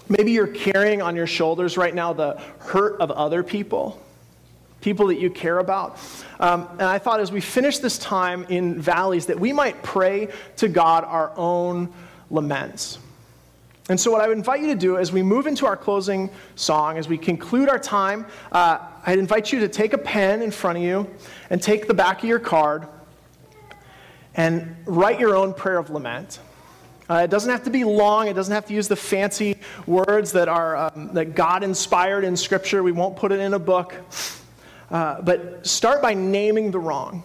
Maybe 0.09 0.33
you're 0.33 0.47
carrying 0.47 1.03
on 1.03 1.17
your 1.17 1.27
shoulders 1.27 1.77
right 1.77 1.95
now 1.95 2.15
the 2.15 2.41
hurt 2.61 2.99
of 2.99 3.11
other 3.11 3.43
people, 3.43 4.03
people 4.81 5.09
that 5.09 5.21
you 5.21 5.29
care 5.29 5.59
about. 5.59 5.99
Um, 6.41 6.67
and 6.73 6.83
I 6.83 6.97
thought 6.97 7.21
as 7.21 7.31
we 7.31 7.43
finish 7.43 7.77
this 7.77 7.99
time 7.99 8.47
in 8.49 8.81
valleys, 8.81 9.27
that 9.27 9.39
we 9.39 9.53
might 9.53 9.83
pray 9.83 10.29
to 10.57 10.69
God 10.69 11.05
our 11.05 11.35
own 11.37 11.93
laments. 12.31 12.99
And 13.89 13.99
so, 13.99 14.11
what 14.11 14.21
I 14.21 14.29
would 14.29 14.37
invite 14.37 14.61
you 14.61 14.67
to 14.67 14.75
do 14.75 14.99
as 14.99 15.13
we 15.13 15.23
move 15.23 15.47
into 15.47 15.65
our 15.65 15.77
closing 15.77 16.29
song, 16.57 16.99
as 16.99 17.09
we 17.09 17.17
conclude 17.17 17.71
our 17.71 17.79
time, 17.79 18.27
uh, 18.53 18.79
I'd 19.07 19.19
invite 19.19 19.51
you 19.51 19.61
to 19.61 19.69
take 19.69 19.95
a 19.95 19.99
pen 19.99 20.43
in 20.43 20.51
front 20.51 20.77
of 20.77 20.85
you 20.85 21.09
and 21.49 21.63
take 21.63 21.89
the 21.89 21.95
back 21.95 22.23
of 22.23 22.29
your 22.29 22.39
card 22.39 22.87
and 24.35 24.77
write 24.85 25.19
your 25.19 25.35
own 25.35 25.55
prayer 25.55 25.79
of 25.79 25.89
lament. 25.89 26.39
Uh, 27.09 27.23
it 27.25 27.31
doesn't 27.31 27.51
have 27.51 27.65
to 27.65 27.71
be 27.71 27.85
long. 27.85 28.29
It 28.29 28.35
doesn't 28.35 28.55
have 28.55 28.67
to 28.67 28.75
use 28.75 28.89
the 28.89 28.97
fancy 28.97 29.57
words 29.87 30.33
that 30.33 30.49
are 30.49 30.77
um, 30.77 31.15
that 31.15 31.35
God 31.35 31.63
inspired 31.63 32.25
in 32.25 32.37
Scripture. 32.37 32.83
We 32.83 32.93
won't 32.93 33.17
put 33.17 33.33
it 33.33 33.41
in 33.41 33.55
a 33.55 33.59
book. 33.59 33.95
Uh, 34.91 35.21
but 35.23 35.67
start 35.67 36.03
by 36.03 36.13
naming 36.15 36.71
the 36.71 36.79
wrong. 36.79 37.23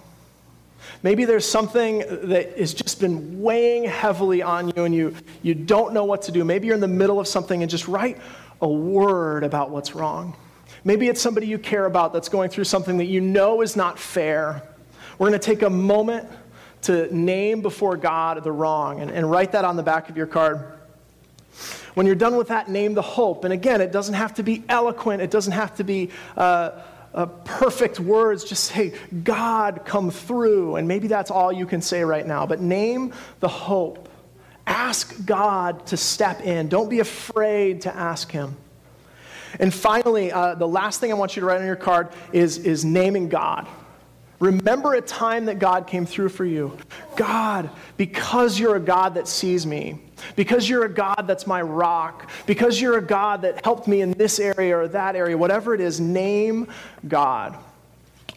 Maybe 1.02 1.26
there's 1.26 1.48
something 1.50 2.00
that 2.00 2.58
has 2.58 2.74
just 2.74 3.00
been 3.00 3.42
weighing 3.42 3.84
heavily 3.84 4.42
on 4.42 4.70
you 4.70 4.84
and 4.84 4.96
you, 4.96 5.16
you 5.42 5.54
don't 5.54 5.94
know 5.94 6.06
what 6.06 6.22
to 6.24 6.32
do. 6.32 6.44
Maybe 6.44 6.68
you're 6.68 6.76
in 6.76 6.82
the 6.82 6.88
middle 6.88 7.20
of 7.20 7.28
something 7.28 7.62
and 7.62 7.70
just 7.70 7.88
write 7.88 8.18
a 8.62 8.68
word 8.68 9.44
about 9.44 9.70
what's 9.70 9.96
wrong. 9.96 10.36
Maybe 10.84 11.08
it's 11.08 11.22
somebody 11.22 11.48
you 11.48 11.58
care 11.58 11.86
about 11.86 12.14
that's 12.14 12.30
going 12.30 12.50
through 12.50 12.66
something 12.66 12.98
that 12.98 13.06
you 13.06 13.22
know 13.22 13.62
is 13.62 13.76
not 13.76 14.00
fair. 14.00 14.64
We're 15.18 15.30
going 15.30 15.40
to 15.40 15.46
take 15.46 15.62
a 15.62 15.70
moment 15.70 16.30
to 16.84 17.14
name 17.16 17.62
before 17.62 17.98
God 17.98 18.44
the 18.44 18.52
wrong 18.52 19.00
and, 19.00 19.10
and 19.12 19.30
write 19.30 19.54
that 19.54 19.66
on 19.66 19.76
the 19.76 19.84
back 19.84 20.10
of 20.10 20.18
your 20.18 20.28
card. 20.28 20.66
When 21.94 22.06
you're 22.06 22.16
done 22.16 22.36
with 22.36 22.48
that, 22.48 22.70
name 22.70 22.94
the 22.94 23.02
hope. 23.02 23.44
And 23.44 23.54
again, 23.54 23.80
it 23.80 23.92
doesn't 23.92 24.16
have 24.16 24.34
to 24.36 24.44
be 24.44 24.64
eloquent, 24.68 25.22
it 25.22 25.32
doesn't 25.32 25.54
have 25.54 25.76
to 25.76 25.84
be. 25.84 26.10
Uh, 26.36 26.82
uh, 27.14 27.26
perfect 27.26 28.00
words. 28.00 28.44
Just 28.44 28.66
say, 28.66 28.94
God, 29.24 29.82
come 29.86 30.12
through. 30.12 30.78
And 30.78 30.88
maybe 30.88 31.08
that's 31.08 31.32
all 31.32 31.52
you 31.52 31.66
can 31.66 31.82
say 31.82 32.04
right 32.04 32.26
now. 32.26 32.46
But 32.46 32.62
name 32.62 33.14
the 33.40 33.48
hope. 33.48 34.10
Ask 34.66 35.26
God 35.26 35.86
to 35.88 35.98
step 35.98 36.42
in. 36.42 36.70
Don't 36.70 36.90
be 36.90 37.00
afraid 37.00 37.82
to 37.82 37.96
ask 37.96 38.32
Him. 38.32 38.56
And 39.60 39.74
finally, 39.74 40.32
uh, 40.32 40.56
the 40.56 40.68
last 40.68 41.00
thing 41.00 41.12
I 41.12 41.16
want 41.16 41.36
you 41.36 41.42
to 41.42 41.46
write 41.46 41.60
on 41.60 41.68
your 41.68 41.76
card 41.76 42.10
is, 42.32 42.58
is 42.60 42.84
naming 42.84 43.30
God. 43.30 43.68
Remember 44.40 44.94
a 44.94 45.02
time 45.02 45.46
that 45.46 45.60
God 45.60 45.88
came 45.88 46.06
through 46.06 46.30
for 46.30 46.44
you. 46.44 46.78
God, 47.16 47.70
because 47.98 48.60
you're 48.60 48.76
a 48.76 48.80
God 48.80 49.16
that 49.16 49.28
sees 49.28 49.66
me, 49.66 50.00
because 50.36 50.68
you're 50.68 50.86
a 50.86 50.90
God 50.90 51.26
that's 51.28 51.48
my 51.48 51.62
rock, 51.62 52.30
because 52.46 52.80
you're 52.80 52.98
a 52.98 53.06
God 53.06 53.42
that 53.42 53.64
helped 53.64 53.88
me 53.88 54.02
in 54.02 54.12
this 54.12 54.40
area 54.40 54.78
or 54.78 54.88
that 54.90 55.16
area, 55.16 55.38
whatever 55.38 55.74
it 55.74 55.82
is, 55.82 56.00
name 56.00 56.68
God. 57.08 57.58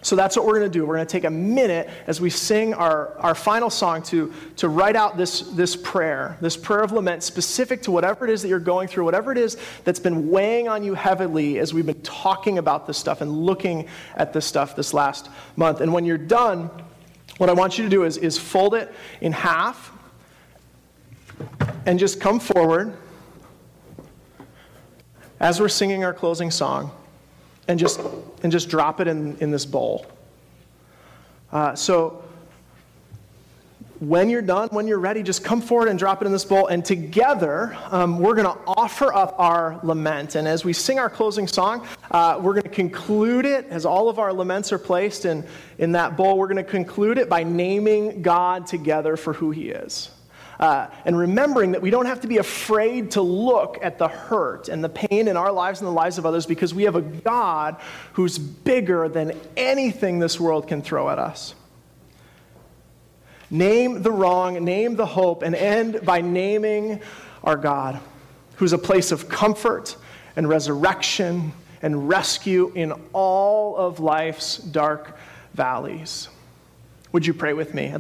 So 0.06 0.14
that's 0.14 0.36
what 0.36 0.46
we're 0.46 0.60
going 0.60 0.70
to 0.70 0.78
do. 0.78 0.86
We're 0.86 0.94
going 0.94 1.06
to 1.06 1.10
take 1.10 1.24
a 1.24 1.30
minute 1.30 1.90
as 2.06 2.20
we 2.20 2.30
sing 2.30 2.74
our, 2.74 3.18
our 3.18 3.34
final 3.34 3.68
song 3.68 4.04
to, 4.04 4.32
to 4.58 4.68
write 4.68 4.94
out 4.94 5.16
this, 5.16 5.40
this 5.40 5.74
prayer, 5.74 6.38
this 6.40 6.56
prayer 6.56 6.82
of 6.82 6.92
lament 6.92 7.24
specific 7.24 7.82
to 7.82 7.90
whatever 7.90 8.24
it 8.24 8.30
is 8.30 8.40
that 8.42 8.48
you're 8.48 8.60
going 8.60 8.86
through, 8.86 9.04
whatever 9.04 9.32
it 9.32 9.38
is 9.38 9.56
that's 9.82 9.98
been 9.98 10.30
weighing 10.30 10.68
on 10.68 10.84
you 10.84 10.94
heavily 10.94 11.58
as 11.58 11.74
we've 11.74 11.86
been 11.86 12.00
talking 12.02 12.58
about 12.58 12.86
this 12.86 12.96
stuff 12.96 13.20
and 13.20 13.44
looking 13.44 13.88
at 14.14 14.32
this 14.32 14.46
stuff 14.46 14.76
this 14.76 14.94
last 14.94 15.28
month. 15.56 15.80
And 15.80 15.92
when 15.92 16.04
you're 16.04 16.18
done, 16.18 16.70
what 17.38 17.50
I 17.50 17.52
want 17.52 17.76
you 17.76 17.82
to 17.82 17.90
do 17.90 18.04
is, 18.04 18.16
is 18.16 18.38
fold 18.38 18.74
it 18.74 18.94
in 19.20 19.32
half 19.32 19.90
and 21.86 21.98
just 21.98 22.20
come 22.20 22.40
forward 22.40 22.96
as 25.40 25.60
we're 25.60 25.68
singing 25.68 26.04
our 26.04 26.14
closing 26.14 26.50
song 26.50 26.90
and 27.68 27.78
just, 27.78 28.00
and 28.42 28.50
just 28.50 28.68
drop 28.68 29.00
it 29.00 29.08
in, 29.08 29.36
in 29.38 29.50
this 29.50 29.66
bowl. 29.66 30.06
Uh, 31.52 31.74
so 31.74 32.22
when 34.00 34.28
you're 34.28 34.42
done, 34.42 34.68
when 34.72 34.86
you're 34.86 34.98
ready, 34.98 35.22
just 35.22 35.42
come 35.42 35.60
forward 35.60 35.88
and 35.88 35.98
drop 35.98 36.20
it 36.20 36.26
in 36.26 36.32
this 36.32 36.44
bowl. 36.44 36.66
And 36.66 36.84
together, 36.84 37.76
um, 37.90 38.18
we're 38.18 38.34
going 38.34 38.46
to 38.46 38.60
offer 38.66 39.12
up 39.14 39.34
our 39.38 39.80
lament. 39.82 40.34
And 40.34 40.46
as 40.46 40.64
we 40.64 40.72
sing 40.72 40.98
our 40.98 41.08
closing 41.08 41.46
song, 41.46 41.86
uh, 42.10 42.38
we're 42.42 42.52
going 42.52 42.64
to 42.64 42.68
conclude 42.68 43.46
it, 43.46 43.66
as 43.70 43.86
all 43.86 44.08
of 44.08 44.18
our 44.18 44.32
laments 44.32 44.72
are 44.72 44.78
placed 44.78 45.24
in, 45.24 45.44
in 45.78 45.92
that 45.92 46.16
bowl, 46.16 46.36
we're 46.36 46.48
going 46.48 46.62
to 46.62 46.70
conclude 46.70 47.16
it 47.18 47.28
by 47.28 47.42
naming 47.42 48.22
God 48.22 48.66
together 48.66 49.16
for 49.16 49.32
who 49.32 49.50
He 49.50 49.70
is. 49.70 50.10
Uh, 50.58 50.88
and 51.04 51.18
remembering 51.18 51.72
that 51.72 51.82
we 51.82 51.90
don't 51.90 52.06
have 52.06 52.20
to 52.22 52.26
be 52.26 52.38
afraid 52.38 53.10
to 53.10 53.20
look 53.20 53.78
at 53.82 53.98
the 53.98 54.08
hurt 54.08 54.68
and 54.68 54.82
the 54.82 54.88
pain 54.88 55.28
in 55.28 55.36
our 55.36 55.52
lives 55.52 55.80
and 55.80 55.86
the 55.86 55.92
lives 55.92 56.16
of 56.16 56.24
others 56.24 56.46
because 56.46 56.72
we 56.72 56.84
have 56.84 56.96
a 56.96 57.02
God 57.02 57.76
who's 58.14 58.38
bigger 58.38 59.08
than 59.08 59.38
anything 59.56 60.18
this 60.18 60.40
world 60.40 60.66
can 60.66 60.80
throw 60.80 61.10
at 61.10 61.18
us. 61.18 61.54
Name 63.50 64.02
the 64.02 64.10
wrong, 64.10 64.64
name 64.64 64.96
the 64.96 65.06
hope, 65.06 65.42
and 65.42 65.54
end 65.54 66.00
by 66.04 66.20
naming 66.20 67.00
our 67.44 67.56
God, 67.56 68.00
who's 68.56 68.72
a 68.72 68.78
place 68.78 69.12
of 69.12 69.28
comfort 69.28 69.96
and 70.34 70.48
resurrection 70.48 71.52
and 71.82 72.08
rescue 72.08 72.72
in 72.74 72.92
all 73.12 73.76
of 73.76 74.00
life's 74.00 74.56
dark 74.56 75.16
valleys. 75.54 76.28
Would 77.12 77.26
you 77.26 77.34
pray 77.34 77.52
with 77.52 77.72
me? 77.72 77.94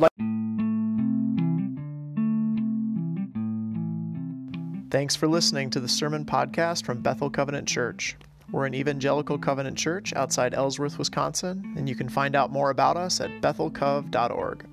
Thanks 4.88 5.16
for 5.16 5.26
listening 5.26 5.70
to 5.70 5.80
the 5.80 5.88
Sermon 5.88 6.24
Podcast 6.24 6.84
from 6.84 7.02
Bethel 7.02 7.28
Covenant 7.28 7.66
Church. 7.66 8.16
We're 8.52 8.66
an 8.66 8.74
evangelical 8.74 9.36
covenant 9.36 9.76
church 9.76 10.12
outside 10.14 10.54
Ellsworth, 10.54 10.96
Wisconsin, 10.96 11.74
and 11.76 11.88
you 11.88 11.96
can 11.96 12.08
find 12.08 12.36
out 12.36 12.52
more 12.52 12.70
about 12.70 12.96
us 12.96 13.20
at 13.20 13.42
bethelcov.org. 13.42 14.64